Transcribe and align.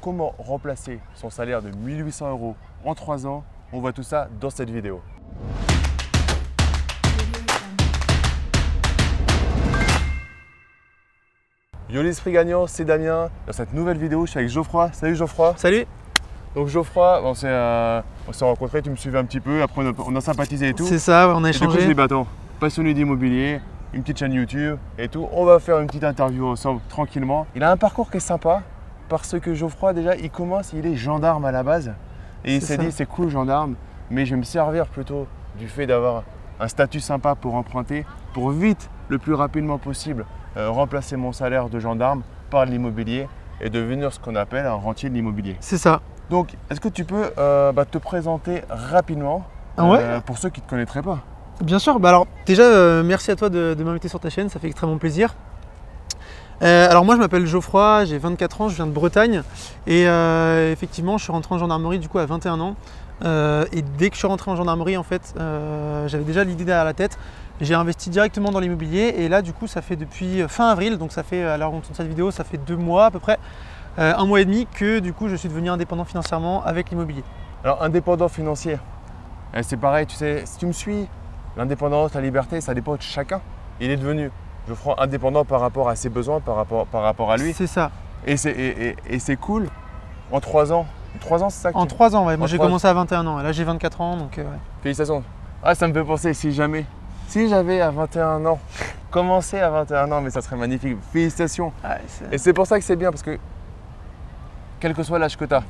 comment 0.00 0.34
remplacer 0.38 0.98
son 1.14 1.30
salaire 1.30 1.62
de 1.62 1.70
1800 1.70 2.30
euros 2.30 2.56
en 2.84 2.94
3 2.94 3.26
ans. 3.26 3.44
On 3.72 3.80
voit 3.80 3.92
tout 3.92 4.02
ça 4.02 4.28
dans 4.40 4.50
cette 4.50 4.70
vidéo. 4.70 5.00
Yo 11.90 12.02
l'esprit 12.02 12.32
gagnant, 12.32 12.66
c'est 12.66 12.84
Damien. 12.84 13.30
Dans 13.46 13.52
cette 13.52 13.74
nouvelle 13.74 13.98
vidéo, 13.98 14.24
je 14.24 14.30
suis 14.30 14.38
avec 14.38 14.50
Geoffroy. 14.50 14.90
Salut 14.92 15.16
Geoffroy. 15.16 15.54
Salut 15.56 15.86
Donc 16.54 16.68
Geoffroy, 16.68 17.20
on 17.24 17.34
s'est 17.34 17.48
euh, 17.48 18.00
rencontrés, 18.40 18.80
tu 18.80 18.90
me 18.90 18.96
suivais 18.96 19.18
un 19.18 19.24
petit 19.24 19.40
peu, 19.40 19.62
après 19.62 19.82
on 19.82 19.88
a, 19.88 19.92
on 20.06 20.16
a 20.16 20.20
sympathisé 20.20 20.68
et 20.68 20.74
tout. 20.74 20.86
C'est 20.86 21.00
ça, 21.00 21.32
on 21.34 21.42
a 21.42 21.50
Et 21.50 21.52
du 21.52 21.58
coup, 21.58 21.64
je 21.70 21.78
échangé. 21.78 21.94
bah 21.94 22.04
attends, 22.04 22.28
passionné 22.60 22.94
d'immobilier, 22.94 23.60
une 23.92 24.02
petite 24.02 24.18
chaîne 24.18 24.32
YouTube 24.32 24.78
et 24.98 25.08
tout. 25.08 25.28
On 25.32 25.44
va 25.44 25.58
faire 25.58 25.80
une 25.80 25.88
petite 25.88 26.04
interview 26.04 26.46
ensemble 26.46 26.80
tranquillement. 26.88 27.46
Il 27.56 27.62
a 27.64 27.72
un 27.72 27.76
parcours 27.76 28.08
qui 28.08 28.18
est 28.18 28.20
sympa 28.20 28.62
parce 29.10 29.38
que 29.40 29.52
Geoffroy, 29.52 29.92
déjà, 29.92 30.14
il 30.16 30.30
commence, 30.30 30.72
il 30.72 30.86
est 30.86 30.94
gendarme 30.94 31.44
à 31.44 31.50
la 31.50 31.62
base. 31.64 31.92
Et 32.44 32.54
il 32.54 32.62
s'est 32.62 32.78
dit, 32.78 32.92
c'est 32.92 33.06
cool, 33.06 33.28
gendarme, 33.28 33.74
mais 34.08 34.24
je 34.24 34.30
vais 34.30 34.38
me 34.38 34.44
servir 34.44 34.86
plutôt 34.86 35.26
du 35.58 35.68
fait 35.68 35.86
d'avoir 35.86 36.22
un 36.60 36.68
statut 36.68 37.00
sympa 37.00 37.34
pour 37.34 37.56
emprunter, 37.56 38.06
pour 38.32 38.50
vite, 38.50 38.88
le 39.08 39.18
plus 39.18 39.34
rapidement 39.34 39.78
possible, 39.78 40.24
euh, 40.56 40.70
remplacer 40.70 41.16
mon 41.16 41.32
salaire 41.32 41.68
de 41.68 41.80
gendarme 41.80 42.22
par 42.50 42.64
de 42.66 42.70
l'immobilier 42.70 43.28
et 43.60 43.68
devenir 43.68 44.12
ce 44.12 44.20
qu'on 44.20 44.36
appelle 44.36 44.64
un 44.64 44.74
rentier 44.74 45.10
de 45.10 45.14
l'immobilier. 45.14 45.56
C'est 45.58 45.76
ça. 45.76 46.00
Donc, 46.30 46.54
est-ce 46.70 46.80
que 46.80 46.88
tu 46.88 47.04
peux 47.04 47.32
euh, 47.36 47.72
bah, 47.72 47.84
te 47.84 47.98
présenter 47.98 48.62
rapidement 48.70 49.44
Ah 49.76 49.86
ouais 49.86 49.98
euh, 50.00 50.20
pour 50.20 50.38
ceux 50.38 50.50
qui 50.50 50.60
ne 50.60 50.66
te 50.66 50.70
connaîtraient 50.70 51.02
pas? 51.02 51.18
Bien 51.64 51.78
sûr, 51.78 52.00
bah 52.00 52.08
alors 52.08 52.26
déjà 52.46 53.02
merci 53.02 53.30
à 53.30 53.36
toi 53.36 53.50
de, 53.50 53.74
de 53.74 53.84
m'inviter 53.84 54.08
sur 54.08 54.18
ta 54.18 54.30
chaîne, 54.30 54.48
ça 54.48 54.58
fait 54.58 54.68
extrêmement 54.68 54.96
plaisir. 54.96 55.34
Euh, 56.62 56.90
alors 56.90 57.04
moi 57.04 57.14
je 57.14 57.20
m'appelle 57.20 57.46
Geoffroy, 57.46 58.04
j'ai 58.04 58.18
24 58.18 58.60
ans, 58.60 58.68
je 58.68 58.76
viens 58.76 58.86
de 58.86 58.92
Bretagne 58.92 59.42
et 59.86 60.06
euh, 60.06 60.72
effectivement 60.72 61.16
je 61.16 61.24
suis 61.24 61.32
rentré 61.32 61.54
en 61.54 61.58
gendarmerie 61.58 61.98
du 61.98 62.08
coup 62.08 62.18
à 62.18 62.26
21 62.26 62.60
ans. 62.60 62.76
Euh, 63.22 63.66
et 63.72 63.82
dès 63.82 64.08
que 64.08 64.14
je 64.14 64.20
suis 64.20 64.28
rentré 64.28 64.50
en 64.50 64.56
gendarmerie 64.56 64.96
en 64.96 65.02
fait 65.02 65.34
j'avais 66.06 66.24
déjà 66.24 66.44
l'idée 66.44 66.64
derrière 66.64 66.84
la 66.84 66.94
tête. 66.94 67.18
J'ai 67.60 67.74
investi 67.74 68.08
directement 68.08 68.50
dans 68.50 68.60
l'immobilier 68.60 69.14
et 69.18 69.28
là 69.28 69.42
du 69.42 69.52
coup 69.52 69.66
ça 69.66 69.82
fait 69.82 69.96
depuis 69.96 70.42
fin 70.48 70.68
avril, 70.68 70.98
donc 70.98 71.12
ça 71.12 71.22
fait 71.22 71.42
à 71.42 71.56
l'heure 71.56 71.72
où 71.72 71.76
on 71.76 71.80
tourne 71.80 71.94
cette 71.94 72.08
vidéo, 72.08 72.30
ça 72.30 72.44
fait 72.44 72.58
deux 72.58 72.76
mois 72.76 73.06
à 73.06 73.10
peu 73.10 73.18
près, 73.18 73.38
un 73.98 74.24
mois 74.24 74.40
et 74.40 74.44
demi 74.44 74.66
que 74.66 74.98
du 74.98 75.12
coup 75.12 75.28
je 75.28 75.36
suis 75.36 75.48
devenu 75.48 75.68
indépendant 75.70 76.04
financièrement 76.04 76.62
avec 76.64 76.90
l'immobilier. 76.90 77.24
Alors, 77.62 77.82
indépendant 77.82 78.28
financier, 78.28 78.78
eh, 79.54 79.62
c'est 79.62 79.76
pareil, 79.76 80.06
tu 80.06 80.16
sais, 80.16 80.44
si 80.46 80.56
tu 80.56 80.64
me 80.64 80.72
suis, 80.72 81.06
l'indépendance, 81.58 82.14
la 82.14 82.22
liberté, 82.22 82.62
ça 82.62 82.72
dépend 82.72 82.96
de 82.96 83.02
chacun. 83.02 83.42
Il 83.82 83.90
est 83.90 83.98
devenu, 83.98 84.30
je 84.70 84.74
prends 84.74 84.94
indépendant 84.98 85.44
par 85.44 85.60
rapport 85.60 85.88
à 85.88 85.96
ses 85.96 86.08
besoins, 86.08 86.40
par 86.40 86.54
rapport, 86.56 86.86
par 86.86 87.02
rapport 87.02 87.30
à 87.30 87.36
lui. 87.36 87.52
C'est 87.52 87.66
ça. 87.66 87.90
Et 88.26 88.36
c'est, 88.36 88.50
et, 88.52 88.96
et- 89.08 89.36
cool. 89.36 89.66
En 90.32 90.38
trois 90.40 90.72
ans, 90.72 90.86
trois 91.20 91.42
ans, 91.42 91.50
c'est 91.50 91.60
ça 91.62 91.72
que 91.72 91.76
En 91.76 91.86
tu- 91.86 91.94
trois 91.94 92.14
ans, 92.14 92.26
ouais. 92.26 92.36
Moi 92.36 92.46
j'ai 92.46 92.56
commencé 92.58 92.86
à 92.86 92.92
21 92.92 93.26
ans 93.26 93.38
là 93.42 93.50
j'ai 93.52 93.64
24 93.64 94.00
ans 94.00 94.16
donc 94.16 94.38
euh, 94.38 94.42
ouais. 94.44 94.48
Félicitations. 94.82 95.24
Ah, 95.62 95.74
ça 95.74 95.88
me 95.88 95.92
fait 95.92 96.04
penser, 96.04 96.32
si 96.34 96.52
jamais, 96.52 96.84
si 97.26 97.48
j'avais 97.48 97.80
à 97.80 97.90
21 97.90 98.44
ans, 98.46 98.58
commencé 99.10 99.58
à 99.58 99.68
21 99.70 100.10
ans, 100.12 100.20
mais 100.20 100.30
ça 100.30 100.40
serait 100.40 100.56
magnifique. 100.56 100.96
Félicitations. 101.12 101.72
Et 102.30 102.38
c'est 102.38 102.52
pour 102.52 102.66
ça 102.66 102.78
que 102.78 102.84
c'est 102.84 102.96
bien, 102.96 103.10
parce 103.10 103.22
que 103.22 103.38
quel 104.78 104.94
que 104.94 105.02
soit 105.02 105.18
l'âge 105.18 105.36
que 105.36 105.44
tu 105.44 105.54
as, 105.54 105.62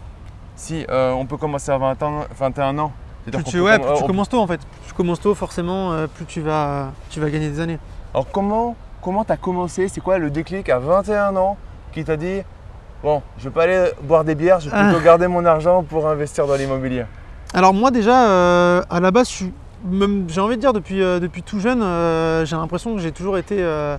si 0.57 0.85
euh, 0.91 1.13
on 1.13 1.25
peut 1.27 1.37
commencer 1.39 1.73
à 1.73 1.79
20 1.79 2.03
ans, 2.03 2.25
21 2.39 2.79
ans, 2.79 2.93
Plus 3.25 3.43
tu, 3.45 3.61
ouais, 3.61 3.79
plus 3.79 3.89
tu 3.97 4.03
on- 4.05 4.07
commences 4.07 4.29
tôt 4.29 4.41
en 4.41 4.47
fait. 4.47 4.59
Plus 4.59 4.89
tu 4.89 4.95
commences 4.95 5.21
tôt, 5.21 5.35
forcément, 5.35 5.93
euh, 5.93 6.07
plus 6.07 6.25
tu 6.27 6.41
vas, 6.41 6.89
tu 7.11 7.19
vas 7.21 7.31
gagner 7.31 7.49
des 7.49 7.61
années. 7.61 7.79
Alors 8.15 8.27
comment 8.31 8.77
comment 9.03 9.25
t'as 9.25 9.37
commencé 9.37 9.89
C'est 9.89 10.01
quoi 10.01 10.19
le 10.19 10.31
déclic 10.31 10.69
à 10.69 10.79
21 10.79 11.37
ans 11.37 11.57
qui 11.93 12.05
t'a 12.05 12.17
dit 12.17 12.43
bon, 13.03 13.23
je 13.39 13.45
vais 13.45 13.51
pas 13.51 13.63
aller 13.65 13.91
boire 14.03 14.25
des 14.25 14.35
bières, 14.35 14.61
je 14.61 14.69
vais 14.71 14.77
plutôt 14.77 14.99
Ah. 15.01 15.05
garder 15.05 15.27
mon 15.27 15.45
argent 15.45 15.83
pour 15.83 16.07
investir 16.09 16.47
dans 16.47 16.55
l'immobilier. 16.55 17.05
Alors 17.55 17.73
moi 17.75 17.91
déjà, 17.91 18.29
euh, 18.29 18.83
à 18.91 19.01
la 19.01 19.11
base, 19.11 19.29
je 19.29 19.35
suis, 19.35 19.53
même- 19.85 20.27
j'ai 20.29 20.41
envie 20.41 20.57
de 20.57 20.61
dire 20.61 20.73
depuis, 20.73 21.03
euh, 21.03 21.19
depuis 21.19 21.43
tout 21.43 21.59
jeune, 21.61 21.83
euh, 21.83 22.45
j'ai 22.45 22.57
l'impression 22.57 22.95
que 22.95 23.01
j'ai 23.01 23.11
toujours 23.13 23.39
été, 23.39 23.57
euh, 23.59 23.97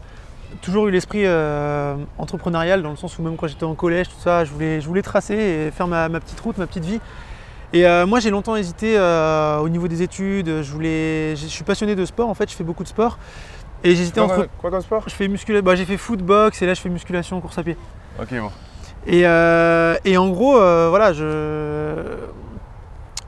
toujours 0.61 0.87
eu 0.87 0.91
l'esprit 0.91 1.25
entrepreneurial 2.17 2.81
dans 2.83 2.91
le 2.91 2.95
sens 2.95 3.17
où 3.17 3.23
même 3.23 3.35
quand 3.37 3.47
j'étais 3.47 3.63
en 3.63 3.75
collège, 3.75 4.07
tout 4.09 4.19
ça, 4.21 4.45
je 4.45 4.51
voulais, 4.51 4.81
je 4.81 4.87
voulais 4.87 5.01
tracer 5.01 5.33
et 5.35 5.71
faire 5.71 5.87
ma, 5.87 6.07
ma 6.09 6.19
petite 6.19 6.39
route, 6.39 6.57
ma 6.57 6.67
petite 6.67 6.85
vie. 6.85 6.99
Et 7.73 7.85
moi 8.05 8.19
j'ai 8.19 8.29
longtemps 8.31 8.55
hésité 8.57 8.97
au 9.61 9.69
niveau 9.69 9.87
des 9.87 10.01
études. 10.01 10.61
Je 10.61 10.71
voulais, 10.71 11.35
je 11.37 11.45
suis 11.47 11.63
passionné 11.63 11.95
de 11.95 12.05
sport 12.05 12.27
en 12.29 12.33
fait, 12.33 12.49
je 12.51 12.55
fais 12.55 12.65
beaucoup 12.65 12.83
de 12.83 12.89
sport. 12.89 13.17
Et 13.83 13.95
j'hésitais 13.95 14.19
entre, 14.19 14.47
quoi 14.59 14.69
comme 14.69 14.81
sport 14.81 15.03
je 15.07 15.13
fais 15.13 15.61
bah, 15.61 15.75
j'ai 15.75 15.85
fait 15.85 15.97
foot, 15.97 16.21
boxe 16.21 16.61
et 16.61 16.65
là 16.65 16.73
je 16.73 16.81
fais 16.81 16.89
musculation, 16.89 17.41
course 17.41 17.57
à 17.57 17.63
pied. 17.63 17.77
Ok 18.19 18.33
bon. 18.33 18.51
Et, 19.07 19.25
euh, 19.25 19.97
et 20.05 20.17
en 20.17 20.29
gros, 20.29 20.57
euh, 20.57 20.87
voilà, 20.89 21.11
je 21.13 22.03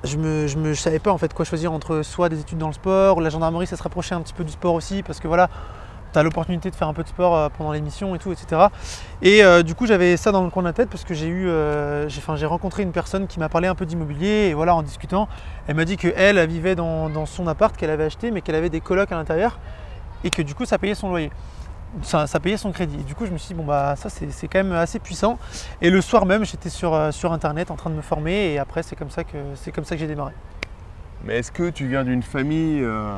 je 0.04 0.18
me, 0.18 0.48
je 0.48 0.58
me 0.58 0.74
je 0.74 0.80
savais 0.80 1.00
pas 1.00 1.12
en 1.12 1.18
fait 1.18 1.34
quoi 1.34 1.46
choisir 1.46 1.72
entre 1.72 2.02
soit 2.04 2.30
des 2.30 2.40
études 2.40 2.58
dans 2.58 2.68
le 2.68 2.74
sport, 2.74 3.22
la 3.22 3.30
gendarmerie, 3.30 3.66
ça 3.66 3.78
se 3.78 3.84
rapprochait 3.84 4.16
un 4.16 4.22
petit 4.22 4.34
peu 4.34 4.44
du 4.44 4.52
sport 4.52 4.74
aussi 4.74 5.02
parce 5.02 5.20
que 5.20 5.28
voilà, 5.28 5.50
tu 6.14 6.20
as 6.20 6.24
l'opportunité 6.24 6.70
de 6.70 6.76
faire 6.76 6.88
un 6.88 6.94
peu 6.94 7.04
de 7.04 7.08
sport 7.08 7.36
euh, 7.36 7.50
pendant 7.58 7.72
l'émission 7.72 8.16
et 8.16 8.20
tout, 8.20 8.32
etc. 8.32 8.68
Et 9.22 9.44
euh, 9.44 9.64
du 9.64 9.76
coup, 9.76 9.86
j'avais 9.88 10.16
ça 10.16 10.32
dans 10.32 10.44
le 10.44 10.50
coin 10.50 10.64
de 10.64 10.68
la 10.68 10.74
tête 10.74 10.90
parce 10.90 11.04
que 11.04 11.14
j'ai 11.14 11.28
eu, 11.28 11.50
euh, 11.50 12.08
j'ai, 12.08 12.20
enfin, 12.20 12.36
j'ai 12.36 12.46
rencontré 12.46 12.84
une 12.84 12.92
personne 12.92 13.28
qui 13.28 13.40
m'a 13.40 13.50
parlé 13.50 13.68
un 13.68 13.76
peu 13.76 13.86
d'immobilier 13.86 14.48
et 14.50 14.54
voilà, 14.54 14.76
en 14.76 14.84
discutant, 14.84 15.28
elle 15.68 15.76
m'a 15.76 15.86
dit 15.86 15.98
que 15.98 16.08
elle, 16.16 16.38
elle 16.38 16.50
vivait 16.50 16.76
dans, 16.76 17.10
dans 17.10 17.26
son 17.26 17.48
appart 17.48 17.76
qu'elle 17.76 17.90
avait 17.90 18.06
acheté, 18.06 18.32
mais 18.32 18.42
qu'elle 18.42 18.56
avait 18.56 18.70
des 18.70 18.82
colocs 18.82 19.12
à 19.12 19.16
l'intérieur 19.16 19.60
et 20.24 20.30
que 20.30 20.42
du 20.42 20.56
coup, 20.56 20.66
ça 20.66 20.78
payait 20.78 20.96
son 20.96 21.10
loyer. 21.10 21.32
Ça, 22.02 22.26
ça 22.26 22.40
payait 22.40 22.58
son 22.58 22.72
crédit. 22.72 22.98
Et 23.00 23.04
du 23.04 23.14
coup, 23.14 23.26
je 23.26 23.32
me 23.32 23.38
suis 23.38 23.50
dit, 23.50 23.54
bon, 23.54 23.66
bah, 23.66 23.96
ça, 23.96 24.10
c'est, 24.10 24.32
c'est 24.32 24.48
quand 24.48 24.64
même 24.64 24.72
assez 24.74 24.98
puissant. 24.98 25.38
Et 25.80 25.90
le 25.92 26.02
soir 26.02 26.26
même, 26.26 26.44
j'étais 26.44 26.70
sur, 26.70 26.94
euh, 26.94 27.12
sur 27.12 27.32
Internet 27.32 27.70
en 27.70 27.76
train 27.76 27.92
de 27.92 27.96
me 27.96 28.02
former 28.02 28.54
et 28.54 28.60
après, 28.60 28.82
c'est 28.82 28.96
comme 28.96 29.12
ça 29.12 29.24
que, 29.24 29.38
c'est 29.56 29.72
comme 29.72 29.86
ça 29.86 29.96
que 29.96 30.02
j'ai 30.02 30.08
démarré. 30.08 30.34
Mais 31.24 31.38
est-ce 31.38 31.52
que 31.52 31.70
tu 31.70 31.88
viens 31.88 32.04
d'une 32.04 32.24
famille 32.24 32.82
euh, 32.84 33.14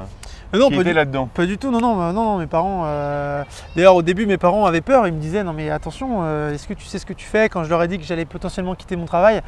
non, 0.54 0.68
qui 0.70 0.76
était 0.76 0.94
là-dedans? 0.94 1.28
Pas 1.34 1.46
du 1.46 1.58
tout, 1.58 1.72
non, 1.72 1.80
non, 1.80 1.96
non, 1.96 2.14
non, 2.14 2.38
mes 2.38 2.46
parents. 2.48 2.84
euh, 2.86 3.44
D'ailleurs, 3.76 3.96
au 3.96 4.04
début, 4.04 4.26
mes 4.28 4.38
parents 4.38 4.66
avaient 4.66 4.82
peur. 4.82 5.08
Ils 5.08 5.14
me 5.14 5.20
disaient, 5.20 5.44
non, 5.44 5.54
mais 5.54 5.72
attention, 5.72 6.20
euh, 6.22 6.54
est-ce 6.54 6.68
que 6.68 6.74
tu 6.76 6.86
sais 6.86 7.00
ce 7.00 7.06
que 7.06 7.14
tu 7.14 7.26
fais? 7.26 7.50
Quand 7.50 7.64
je 7.64 7.70
leur 7.70 7.82
ai 7.82 7.88
dit 7.88 7.98
que 7.98 8.04
j'allais 8.04 8.26
potentiellement 8.26 8.76
quitter 8.76 8.96
mon 8.96 9.06
travail, 9.06 9.42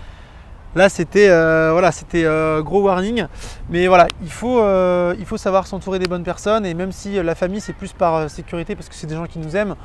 là, 0.76 0.90
c'était 0.90 1.30
euh, 1.30 1.70
voilà, 1.72 1.92
c'était 1.92 2.24
euh, 2.26 2.62
gros 2.62 2.82
warning. 2.82 3.26
Mais 3.70 3.88
voilà, 3.88 4.08
il 4.22 4.32
faut, 4.32 4.60
euh, 4.60 5.16
il 5.20 5.26
faut 5.26 5.38
savoir 5.38 5.68
s'entourer 5.68 6.00
des 6.00 6.08
bonnes 6.08 6.24
personnes. 6.24 6.66
Et 6.66 6.74
même 6.74 6.92
si 6.92 7.22
la 7.22 7.36
famille, 7.36 7.62
c'est 7.62 7.74
plus 7.74 7.94
par 7.94 8.30
sécurité 8.30 8.76
parce 8.76 8.90
que 8.90 8.96
c'est 8.96 9.08
des 9.08 9.16
gens 9.16 9.26
qui 9.26 9.40
nous 9.40 9.56
aiment, 9.56 9.76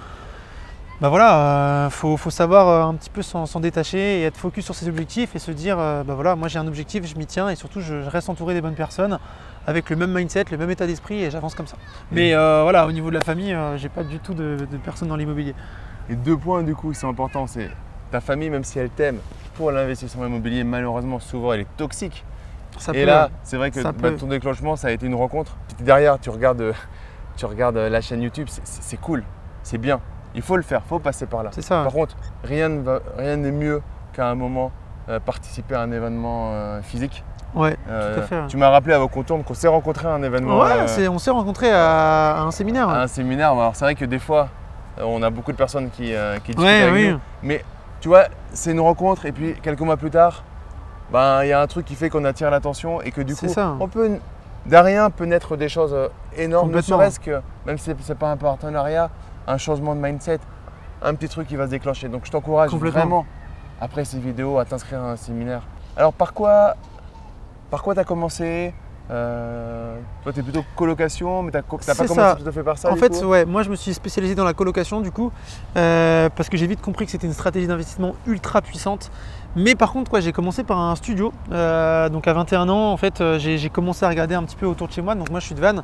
bah 1.00 1.08
voilà, 1.08 1.88
faut, 1.90 2.16
faut 2.16 2.30
savoir 2.30 2.86
un 2.86 2.94
petit 2.94 3.10
peu 3.10 3.22
s'en 3.22 3.44
s'en 3.44 3.58
détacher 3.58 4.20
et 4.20 4.22
être 4.22 4.36
focus 4.36 4.64
sur 4.64 4.74
ses 4.74 4.88
objectifs 4.88 5.34
et 5.34 5.40
se 5.40 5.50
dire, 5.50 5.76
bah 5.76 6.14
voilà, 6.14 6.36
moi 6.36 6.46
j'ai 6.46 6.60
un 6.60 6.66
objectif, 6.68 7.04
je 7.08 7.16
m'y 7.16 7.26
tiens 7.26 7.48
et 7.48 7.56
surtout 7.56 7.80
je, 7.80 8.02
je 8.02 8.08
reste 8.08 8.28
entouré 8.28 8.54
des 8.54 8.60
bonnes 8.60 8.76
personnes 8.76 9.18
avec 9.66 9.90
le 9.90 9.96
même 9.96 10.12
mindset, 10.12 10.44
le 10.52 10.58
même 10.58 10.70
état 10.70 10.86
d'esprit 10.86 11.24
et 11.24 11.30
j'avance 11.32 11.56
comme 11.56 11.66
ça. 11.66 11.76
Mais 12.12 12.34
voilà, 12.34 12.86
au 12.86 12.92
niveau 12.92 13.08
de 13.10 13.14
la 13.14 13.22
famille, 13.22 13.56
j'ai 13.78 13.88
pas 13.88 14.04
du 14.04 14.20
tout 14.20 14.34
de, 14.34 14.56
de 14.70 14.76
personnes 14.76 15.08
dans 15.08 15.16
l'immobilier. 15.16 15.56
Et 16.08 16.14
deux 16.14 16.36
points 16.36 16.62
du 16.62 16.76
coup 16.76 16.90
qui 16.92 16.98
sont 16.98 17.08
importants, 17.08 17.48
c'est 17.48 17.70
ta 18.12 18.20
famille, 18.20 18.50
même 18.50 18.62
si 18.64 18.78
elle 18.78 18.90
t'aime 18.90 19.18
pour 19.56 19.70
l'investissement 19.72 20.24
immobilier, 20.26 20.62
malheureusement 20.64 21.18
souvent 21.18 21.52
elle 21.52 21.60
est 21.60 21.76
toxique. 21.76 22.24
Ça 22.78 22.92
Et 22.94 23.00
peut, 23.00 23.06
là, 23.06 23.24
ouais. 23.26 23.30
c'est 23.42 23.56
vrai 23.56 23.70
que 23.70 23.80
bah, 23.82 24.10
ton 24.18 24.26
déclenchement, 24.26 24.76
ça 24.76 24.88
a 24.88 24.90
été 24.92 25.04
une 25.06 25.14
rencontre. 25.14 25.56
Derrière, 25.80 26.18
tu 26.18 26.30
regardes, 26.30 26.72
tu 27.36 27.44
regardes 27.44 27.76
euh, 27.76 27.88
la 27.90 28.00
chaîne 28.00 28.22
YouTube, 28.22 28.46
c'est- 28.48 28.96
cool, 28.96 29.24
c'est 29.62 29.76
bien. 29.78 30.00
Il 30.34 30.40
faut 30.40 30.56
le 30.56 30.62
faire, 30.62 30.80
il 30.86 30.88
faut 30.88 30.98
passer 30.98 31.26
par 31.26 31.42
là. 31.42 31.50
c'est 31.52 31.60
ça. 31.62 31.82
Par 31.82 31.92
contre, 31.92 32.16
rien 32.44 32.68
ne 32.70 32.80
va- 32.80 33.00
rien 33.18 33.36
n'est 33.36 33.50
mieux 33.52 33.82
qu'à 34.14 34.28
un 34.28 34.34
moment 34.34 34.72
euh, 35.10 35.20
participer 35.20 35.74
à 35.74 35.82
un 35.82 35.92
événement 35.92 36.50
euh, 36.52 36.80
physique. 36.82 37.22
Ouais, 37.54 37.76
Euh, 37.90 38.14
tout 38.14 38.20
à 38.20 38.22
fait. 38.22 38.46
Tu 38.48 38.56
m'as 38.56 38.70
rappelé 38.70 38.94
à 38.94 38.98
vos 38.98 39.08
contours 39.08 39.44
qu'on 39.44 39.52
s'est 39.52 39.68
rencontrés 39.68 40.08
à 40.08 40.12
un 40.12 40.22
événement, 40.22 40.58
Ouais, 40.60 41.08
on 41.10 41.18
s'est 41.18 41.30
rencontrés 41.30 41.70
à, 41.70 42.36
à 42.38 42.40
un 42.40 42.50
séminaire. 42.50 42.88
à 42.88 43.02
un 43.02 43.06
séminaire. 43.06 43.52
Alors 43.52 43.76
c'est 43.76 43.84
vrai 43.84 43.94
que 43.94 44.06
des 44.06 44.18
fois, 44.18 44.48
on 44.98 45.22
a 45.22 45.28
beaucoup 45.28 45.52
de 45.52 45.58
personnes 45.58 45.90
qui, 45.90 46.14
qui 46.44 46.52
discutent 46.54 46.58
Ouais, 46.64 46.82
avec 46.82 46.94
oui. 46.94 47.08
nous. 47.10 47.18
Mais 47.42 47.62
tu 48.02 48.08
vois, 48.08 48.24
c'est 48.52 48.72
une 48.72 48.80
rencontre 48.80 49.26
et 49.26 49.32
puis 49.32 49.54
quelques 49.62 49.80
mois 49.80 49.96
plus 49.96 50.10
tard, 50.10 50.42
ben, 51.12 51.44
il 51.44 51.48
y 51.48 51.52
a 51.52 51.60
un 51.62 51.66
truc 51.68 51.86
qui 51.86 51.94
fait 51.94 52.10
qu'on 52.10 52.24
attire 52.24 52.50
l'attention 52.50 53.00
et 53.00 53.12
que 53.12 53.20
du 53.20 53.34
C'est 53.34 53.46
coup, 53.46 53.52
ça. 53.52 53.76
on 53.78 53.86
peut 53.86 54.18
rien 54.68 55.08
peut 55.08 55.24
naître 55.24 55.56
des 55.56 55.68
choses 55.68 55.94
euh, 55.94 56.08
énormes, 56.36 56.72
ne 56.72 56.80
serait-ce 56.80 57.20
que, 57.20 57.40
même 57.64 57.78
si 57.78 57.94
ce 58.02 58.12
n'est 58.12 58.18
pas 58.18 58.32
un 58.32 58.36
partenariat, 58.36 59.08
un 59.46 59.56
changement 59.56 59.94
de 59.94 60.00
mindset, 60.00 60.40
un 61.00 61.14
petit 61.14 61.28
truc 61.28 61.46
qui 61.46 61.54
va 61.54 61.66
se 61.66 61.70
déclencher. 61.70 62.08
Donc 62.08 62.26
je 62.26 62.32
t'encourage 62.32 62.72
vraiment, 62.74 63.24
après 63.80 64.04
ces 64.04 64.18
vidéos, 64.18 64.58
à 64.58 64.64
t'inscrire 64.64 65.00
à 65.00 65.12
un 65.12 65.16
séminaire. 65.16 65.62
Alors 65.96 66.12
par 66.12 66.32
quoi 66.34 66.74
par 67.70 67.84
quoi 67.84 67.94
tu 67.94 68.00
as 68.00 68.04
commencé? 68.04 68.74
Euh, 69.10 69.96
Toi, 70.22 70.32
tu 70.32 70.40
es 70.40 70.42
plutôt 70.42 70.64
colocation, 70.76 71.42
mais 71.42 71.50
tu 71.50 71.56
n'as 71.56 71.62
pas 71.62 71.68
commencé 71.68 72.14
ça. 72.14 72.36
tout 72.40 72.48
à 72.48 72.52
fait 72.52 72.62
par 72.62 72.78
ça 72.78 72.90
En 72.90 72.96
fait, 72.96 73.22
ouais, 73.24 73.44
moi 73.44 73.62
je 73.62 73.70
me 73.70 73.76
suis 73.76 73.92
spécialisé 73.92 74.34
dans 74.34 74.44
la 74.44 74.54
colocation 74.54 75.00
du 75.00 75.10
coup, 75.10 75.32
euh, 75.76 76.28
parce 76.34 76.48
que 76.48 76.56
j'ai 76.56 76.66
vite 76.66 76.80
compris 76.80 77.04
que 77.06 77.10
c'était 77.12 77.26
une 77.26 77.32
stratégie 77.32 77.66
d'investissement 77.66 78.14
ultra 78.26 78.62
puissante. 78.62 79.10
Mais 79.54 79.74
par 79.74 79.92
contre, 79.92 80.12
ouais, 80.14 80.22
j'ai 80.22 80.32
commencé 80.32 80.64
par 80.64 80.78
un 80.78 80.96
studio. 80.96 81.32
Euh, 81.50 82.08
donc 82.08 82.26
à 82.26 82.32
21 82.32 82.68
ans, 82.70 82.92
en 82.92 82.96
fait, 82.96 83.22
j'ai 83.38 83.68
commencé 83.68 84.04
à 84.04 84.08
regarder 84.08 84.34
un 84.34 84.44
petit 84.44 84.56
peu 84.56 84.66
autour 84.66 84.88
de 84.88 84.92
chez 84.92 85.02
moi. 85.02 85.14
Donc 85.14 85.30
moi, 85.30 85.40
je 85.40 85.46
suis 85.46 85.54
de 85.54 85.60
Vannes. 85.60 85.82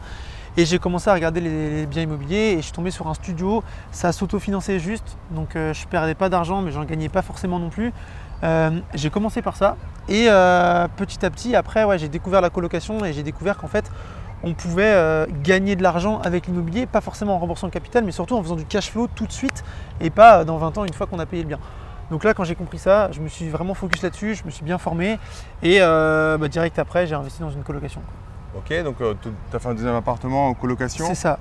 Et 0.56 0.64
j'ai 0.64 0.78
commencé 0.78 1.08
à 1.08 1.14
regarder 1.14 1.40
les, 1.40 1.70
les 1.80 1.86
biens 1.86 2.02
immobiliers 2.02 2.54
et 2.54 2.56
je 2.56 2.62
suis 2.62 2.72
tombé 2.72 2.90
sur 2.90 3.06
un 3.06 3.14
studio. 3.14 3.62
Ça 3.92 4.10
s'autofinançait 4.10 4.80
juste, 4.80 5.16
donc 5.30 5.50
je 5.54 5.86
perdais 5.86 6.14
pas 6.14 6.28
d'argent, 6.28 6.62
mais 6.62 6.72
j'en 6.72 6.84
gagnais 6.84 7.08
pas 7.08 7.22
forcément 7.22 7.58
non 7.60 7.68
plus. 7.68 7.92
J'ai 8.94 9.10
commencé 9.10 9.42
par 9.42 9.56
ça. 9.56 9.76
Et 10.08 10.26
petit 10.96 11.24
à 11.24 11.30
petit, 11.30 11.54
après, 11.56 11.84
ouais, 11.84 11.98
j'ai 11.98 12.08
découvert 12.08 12.40
la 12.40 12.50
colocation 12.50 13.04
et 13.04 13.12
j'ai 13.12 13.22
découvert 13.22 13.58
qu'en 13.58 13.68
fait, 13.68 13.90
on 14.42 14.54
pouvait 14.54 15.26
gagner 15.42 15.76
de 15.76 15.82
l'argent 15.82 16.20
avec 16.20 16.46
l'immobilier, 16.46 16.86
pas 16.86 17.00
forcément 17.00 17.34
en 17.34 17.38
remboursant 17.38 17.66
le 17.66 17.72
capital, 17.72 18.04
mais 18.04 18.12
surtout 18.12 18.36
en 18.36 18.42
faisant 18.42 18.56
du 18.56 18.64
cash 18.64 18.90
flow 18.90 19.08
tout 19.14 19.26
de 19.26 19.32
suite 19.32 19.64
et 20.00 20.10
pas 20.10 20.44
dans 20.44 20.58
20 20.58 20.78
ans 20.78 20.84
une 20.84 20.92
fois 20.92 21.06
qu'on 21.06 21.18
a 21.18 21.26
payé 21.26 21.42
le 21.42 21.48
bien. 21.48 21.58
Donc 22.10 22.24
là, 22.24 22.32
quand 22.32 22.44
j'ai 22.44 22.54
compris 22.54 22.78
ça, 22.78 23.10
je 23.12 23.20
me 23.20 23.28
suis 23.28 23.50
vraiment 23.50 23.74
focus 23.74 24.02
là-dessus, 24.02 24.34
je 24.34 24.44
me 24.44 24.50
suis 24.50 24.64
bien 24.64 24.78
formé 24.78 25.18
et 25.62 25.80
bah, 25.80 26.48
direct 26.48 26.78
après, 26.78 27.06
j'ai 27.06 27.14
investi 27.14 27.40
dans 27.40 27.50
une 27.50 27.62
colocation. 27.64 28.00
Ok, 28.56 28.82
donc 28.82 28.96
tu 29.20 29.28
as 29.54 29.58
fait 29.58 29.68
un 29.68 29.74
deuxième 29.74 29.94
appartement 29.94 30.48
en 30.48 30.54
colocation 30.54 31.04
C'est 31.06 31.14
ça 31.14 31.38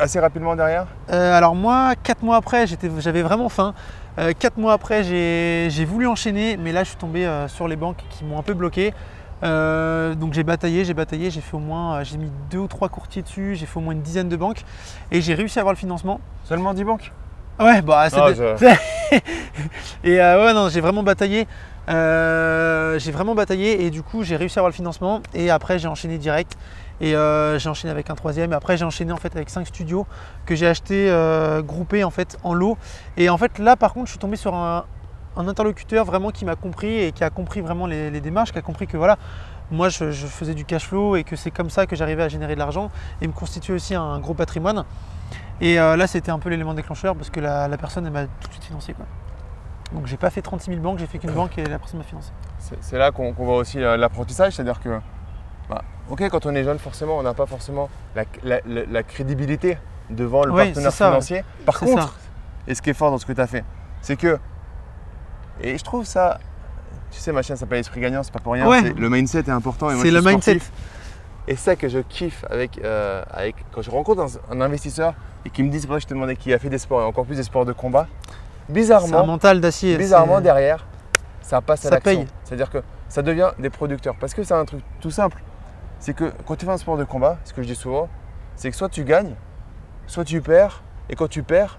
assez 0.00 0.20
rapidement 0.20 0.56
derrière 0.56 0.86
euh, 1.10 1.36
Alors 1.36 1.54
moi, 1.54 1.94
4 2.02 2.22
mois 2.22 2.36
après, 2.36 2.66
j'avais 2.98 3.22
vraiment 3.22 3.48
faim. 3.48 3.74
4 4.16 4.44
euh, 4.44 4.60
mois 4.60 4.72
après, 4.72 5.02
j'ai 5.04 5.84
voulu 5.84 6.06
enchaîner, 6.06 6.56
mais 6.56 6.72
là, 6.72 6.84
je 6.84 6.88
suis 6.88 6.98
tombé 6.98 7.26
euh, 7.26 7.48
sur 7.48 7.68
les 7.68 7.76
banques 7.76 8.02
qui 8.10 8.24
m'ont 8.24 8.38
un 8.38 8.42
peu 8.42 8.54
bloqué. 8.54 8.94
donc 9.42 10.32
j'ai 10.32 10.44
bataillé, 10.44 10.84
j'ai 10.84 10.94
bataillé, 10.94 11.30
j'ai 11.30 11.40
fait 11.40 11.56
au 11.56 11.60
moins, 11.60 12.02
j'ai 12.02 12.16
mis 12.16 12.30
deux 12.50 12.58
ou 12.58 12.68
trois 12.68 12.88
courtiers 12.88 13.22
dessus, 13.22 13.54
j'ai 13.56 13.66
fait 13.66 13.78
au 13.78 13.82
moins 13.82 13.92
une 13.92 14.02
dizaine 14.02 14.28
de 14.28 14.36
banques 14.36 14.62
et 15.10 15.20
j'ai 15.20 15.34
réussi 15.34 15.58
à 15.58 15.62
avoir 15.62 15.74
le 15.74 15.78
financement. 15.78 16.20
Seulement 16.44 16.72
10 16.72 16.84
banques? 16.84 17.12
Ouais, 17.58 17.80
bah 17.80 18.08
c'est. 18.10 18.18
Ah, 18.20 18.76
et 20.04 20.18
ouais, 20.18 20.52
non, 20.52 20.68
j'ai 20.68 20.80
vraiment 20.80 21.02
bataillé. 21.02 21.46
j'ai 21.88 23.12
vraiment 23.12 23.34
bataillé 23.34 23.84
et 23.84 23.90
du 23.90 24.02
coup 24.02 24.24
j'ai 24.24 24.36
réussi 24.36 24.58
à 24.58 24.60
avoir 24.60 24.70
le 24.70 24.74
financement 24.74 25.20
et 25.34 25.50
après 25.50 25.78
j'ai 25.78 25.88
enchaîné 25.88 26.16
direct. 26.16 26.56
Et 27.00 27.14
euh, 27.14 27.58
j'ai 27.58 27.68
enchaîné 27.68 27.90
avec 27.90 28.10
un 28.10 28.14
troisième. 28.14 28.52
Et 28.52 28.56
après, 28.56 28.76
j'ai 28.76 28.84
enchaîné 28.84 29.12
en 29.12 29.16
fait 29.16 29.34
avec 29.34 29.50
cinq 29.50 29.66
studios 29.66 30.06
que 30.46 30.54
j'ai 30.54 30.66
acheté 30.66 31.10
euh, 31.10 31.62
groupés 31.62 32.04
en 32.04 32.10
fait 32.10 32.38
en 32.42 32.54
lot. 32.54 32.78
Et 33.16 33.28
en 33.28 33.38
fait, 33.38 33.58
là, 33.58 33.76
par 33.76 33.92
contre, 33.92 34.06
je 34.06 34.12
suis 34.12 34.18
tombé 34.18 34.36
sur 34.36 34.54
un, 34.54 34.84
interlocuteur 35.36 36.06
vraiment 36.06 36.30
qui 36.30 36.46
m'a 36.46 36.56
compris 36.56 36.98
et 36.98 37.12
qui 37.12 37.22
a 37.22 37.28
compris 37.28 37.60
vraiment 37.60 37.86
les, 37.86 38.20
démarches, 38.20 38.52
qui 38.52 38.58
a 38.58 38.62
compris 38.62 38.86
que 38.86 38.96
voilà, 38.96 39.18
moi, 39.70 39.90
je, 39.90 40.10
faisais 40.12 40.54
du 40.54 40.64
cash 40.64 40.86
flow 40.86 41.16
et 41.16 41.24
que 41.24 41.36
c'est 41.36 41.50
comme 41.50 41.68
ça 41.68 41.86
que 41.86 41.94
j'arrivais 41.96 42.22
à 42.22 42.28
générer 42.28 42.54
de 42.54 42.58
l'argent 42.58 42.90
et 43.20 43.26
me 43.26 43.32
constituer 43.32 43.74
aussi 43.74 43.94
un 43.94 44.18
gros 44.18 44.34
patrimoine. 44.34 44.84
Et 45.60 45.78
euh, 45.78 45.96
là, 45.96 46.06
c'était 46.06 46.30
un 46.30 46.38
peu 46.38 46.48
l'élément 46.48 46.74
déclencheur 46.74 47.14
parce 47.14 47.30
que 47.30 47.40
la, 47.40 47.68
personne, 47.76 48.06
elle 48.06 48.12
m'a 48.12 48.24
tout 48.26 48.48
de 48.48 48.52
suite 48.52 48.64
financé. 48.64 48.94
Quoi. 48.94 49.04
Donc, 49.92 50.06
j'ai 50.06 50.16
pas 50.16 50.30
fait 50.30 50.42
36 50.42 50.70
000 50.70 50.82
banques, 50.82 50.98
j'ai 50.98 51.06
fait 51.06 51.18
qu'une 51.18 51.30
banque 51.32 51.58
et 51.58 51.64
la 51.64 51.78
personne 51.78 51.98
m'a 51.98 52.04
financé. 52.04 52.30
C'est 52.80 52.98
là 52.98 53.10
qu'on 53.10 53.32
voit 53.32 53.58
aussi 53.58 53.78
l'apprentissage, 53.78 54.54
c'est-à-dire 54.54 54.80
que 54.80 54.98
bah, 55.68 55.82
ok, 56.10 56.28
quand 56.28 56.46
on 56.46 56.54
est 56.54 56.64
jeune, 56.64 56.78
forcément, 56.78 57.18
on 57.18 57.22
n'a 57.22 57.34
pas 57.34 57.46
forcément 57.46 57.88
la, 58.14 59.02
crédibilité 59.02 59.78
devant 60.10 60.44
le 60.44 60.52
partenaire 60.52 60.92
financier. 60.92 61.44
Par 61.64 61.78
contre, 61.78 62.18
et 62.68 62.74
ce 62.74 62.82
qui 62.82 62.90
est 62.90 62.94
fort 62.94 63.10
dans 63.10 63.18
ce 63.18 63.26
que 63.26 63.32
tu 63.32 63.40
as 63.40 63.46
fait, 63.46 63.64
c'est 64.00 64.16
que, 64.16 64.38
et 65.60 65.78
je 65.78 65.84
trouve 65.84 66.04
ça, 66.04 66.38
tu 67.10 67.20
sais, 67.20 67.32
ma 67.32 67.42
chaîne 67.42 67.56
s'appelle 67.56 67.78
Esprit 67.78 68.00
Gagnant, 68.00 68.22
c'est 68.22 68.32
pas 68.32 68.40
pour 68.40 68.52
rien, 68.52 68.66
le 68.82 69.08
mindset 69.08 69.40
est 69.40 69.50
important. 69.50 69.90
C'est 70.00 70.10
le 70.10 70.22
mindset. 70.22 70.60
Et 71.48 71.54
ça 71.54 71.76
que 71.76 71.88
je 71.88 72.00
kiffe 72.00 72.44
avec, 72.50 72.80
euh, 72.82 73.22
avec 73.30 73.54
quand 73.70 73.80
je 73.80 73.88
rencontre 73.88 74.26
un, 74.50 74.60
investisseur 74.60 75.14
et 75.44 75.50
qui 75.50 75.62
me 75.62 75.70
dit, 75.70 75.80
c'est 75.80 75.86
pour 75.86 75.94
ça 75.94 75.98
que 75.98 76.02
je 76.02 76.08
te 76.08 76.14
demandais, 76.14 76.34
qui 76.34 76.52
a 76.52 76.58
fait 76.58 76.68
des 76.68 76.78
sports 76.78 77.02
et 77.02 77.04
encore 77.04 77.24
plus 77.24 77.36
des 77.36 77.44
sports 77.44 77.64
de 77.64 77.72
combat, 77.72 78.08
bizarrement, 78.68 79.20
un 79.20 79.26
mental 79.26 79.60
d'acier. 79.60 79.96
Bizarrement 79.96 80.40
derrière, 80.40 80.84
ça 81.42 81.60
passe 81.60 81.86
à 81.86 81.90
l'action. 81.90 82.26
C'est-à-dire 82.42 82.68
que 82.68 82.78
ça 83.08 83.22
devient 83.22 83.50
des 83.60 83.70
producteurs. 83.70 84.16
Parce 84.18 84.34
que 84.34 84.42
c'est 84.42 84.54
un 84.54 84.64
truc 84.64 84.82
tout 85.00 85.12
simple 85.12 85.40
c'est 85.98 86.14
que 86.14 86.32
quand 86.46 86.56
tu 86.56 86.66
fais 86.66 86.72
un 86.72 86.78
sport 86.78 86.96
de 86.96 87.04
combat, 87.04 87.38
ce 87.44 87.52
que 87.52 87.62
je 87.62 87.68
dis 87.68 87.74
souvent, 87.74 88.08
c'est 88.54 88.70
que 88.70 88.76
soit 88.76 88.88
tu 88.88 89.04
gagnes, 89.04 89.34
soit 90.06 90.24
tu 90.24 90.40
perds, 90.40 90.82
et 91.08 91.14
quand 91.14 91.28
tu 91.28 91.42
perds, 91.42 91.78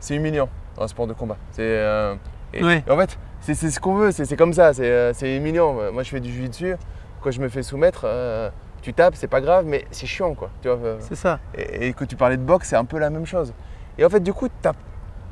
c'est 0.00 0.14
humiliant 0.14 0.48
dans 0.76 0.82
un 0.82 0.88
sport 0.88 1.06
de 1.06 1.12
combat. 1.12 1.36
C'est, 1.52 1.62
euh, 1.62 2.14
en 2.88 2.96
fait, 2.96 3.18
c'est, 3.40 3.54
ce 3.54 3.80
qu'on 3.80 3.94
veut, 3.94 4.12
c'est, 4.12 4.36
comme 4.36 4.52
ça, 4.52 4.72
euh, 4.78 5.12
c'est, 5.14 5.36
humiliant. 5.36 5.74
Moi, 5.92 6.02
je 6.02 6.10
fais 6.10 6.20
du 6.20 6.30
jiu-jitsu, 6.30 6.76
quand 7.20 7.30
je 7.30 7.40
me 7.40 7.48
fais 7.48 7.62
soumettre, 7.62 8.02
euh, 8.04 8.50
tu 8.82 8.92
tapes, 8.94 9.14
c'est 9.16 9.28
pas 9.28 9.40
grave, 9.40 9.64
mais 9.66 9.84
c'est 9.90 10.06
chiant, 10.06 10.34
quoi. 10.34 10.50
Tu 10.60 10.68
vois, 10.68 10.96
c'est 11.00 11.14
ça. 11.14 11.38
Et, 11.54 11.88
et, 11.88 11.92
que 11.92 12.04
tu 12.04 12.16
parlais 12.16 12.36
de 12.36 12.42
boxe, 12.42 12.68
c'est 12.68 12.76
un 12.76 12.84
peu 12.84 12.98
la 12.98 13.10
même 13.10 13.26
chose. 13.26 13.54
Et 13.98 14.04
en 14.04 14.08
fait, 14.08 14.20
du 14.20 14.32
coup, 14.32 14.48
tu 14.48 14.68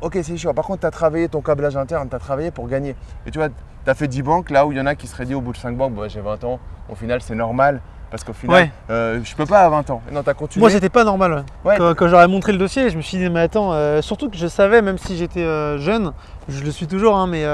Ok, 0.03 0.19
c'est 0.23 0.37
chiant. 0.39 0.55
Par 0.55 0.65
contre, 0.65 0.81
tu 0.81 0.87
as 0.87 0.91
travaillé 0.91 1.29
ton 1.29 1.43
câblage 1.43 1.77
interne, 1.77 2.09
tu 2.09 2.17
as 2.17 2.19
travaillé 2.19 2.51
pour 2.51 2.67
gagner. 2.69 2.97
Et 3.27 3.31
tu 3.31 3.39
vois, 3.39 3.51
tu 3.51 3.91
as 3.91 3.95
fait 3.95 4.09
10 4.09 4.23
banques 4.23 4.49
là 4.49 4.67
où 4.67 4.73
il 4.73 4.79
y 4.79 4.81
en 4.81 4.87
a 4.87 4.95
qui 4.95 5.07
seraient 5.07 5.27
dit 5.27 5.35
au 5.35 5.43
bout 5.43 5.53
de 5.53 5.59
5 5.59 5.77
banques, 5.77 5.95
bah, 5.95 6.09
j'ai 6.09 6.23
20 6.23 6.43
ans, 6.45 6.59
au 6.89 6.95
final, 6.95 7.21
c'est 7.21 7.35
normal. 7.35 7.83
Parce 8.11 8.25
qu'au 8.25 8.33
final, 8.33 8.71
euh, 8.91 9.21
je 9.23 9.35
peux 9.37 9.47
pas 9.47 9.61
à 9.61 9.69
20 9.69 9.91
ans. 9.91 10.03
Non, 10.11 10.23
as 10.27 10.35
continué. 10.35 10.61
Moi, 10.61 10.71
c'était 10.71 10.89
pas 10.89 11.05
normal. 11.05 11.45
Quand, 11.65 12.09
j'aurais 12.09 12.29
montré 12.29 12.53
le 12.53 12.59
dossier, 12.59 12.91
je 12.91 12.97
me 12.97 13.03
suis 13.03 13.19
dit, 13.19 13.31
mais 13.31 13.41
attends, 13.41 13.73
euh, 13.73 14.03
surtout 14.03 14.29
que 14.29 14.37
je 14.37 14.49
savais, 14.49 14.83
même 14.83 14.99
si 14.99 15.17
j'étais 15.17 15.45
euh, 15.45 15.79
jeune, 15.79 16.13
je 16.49 16.63
le 16.63 16.71
suis 16.73 16.87
toujours, 16.87 17.17
hein, 17.17 17.27
mais 17.29 17.45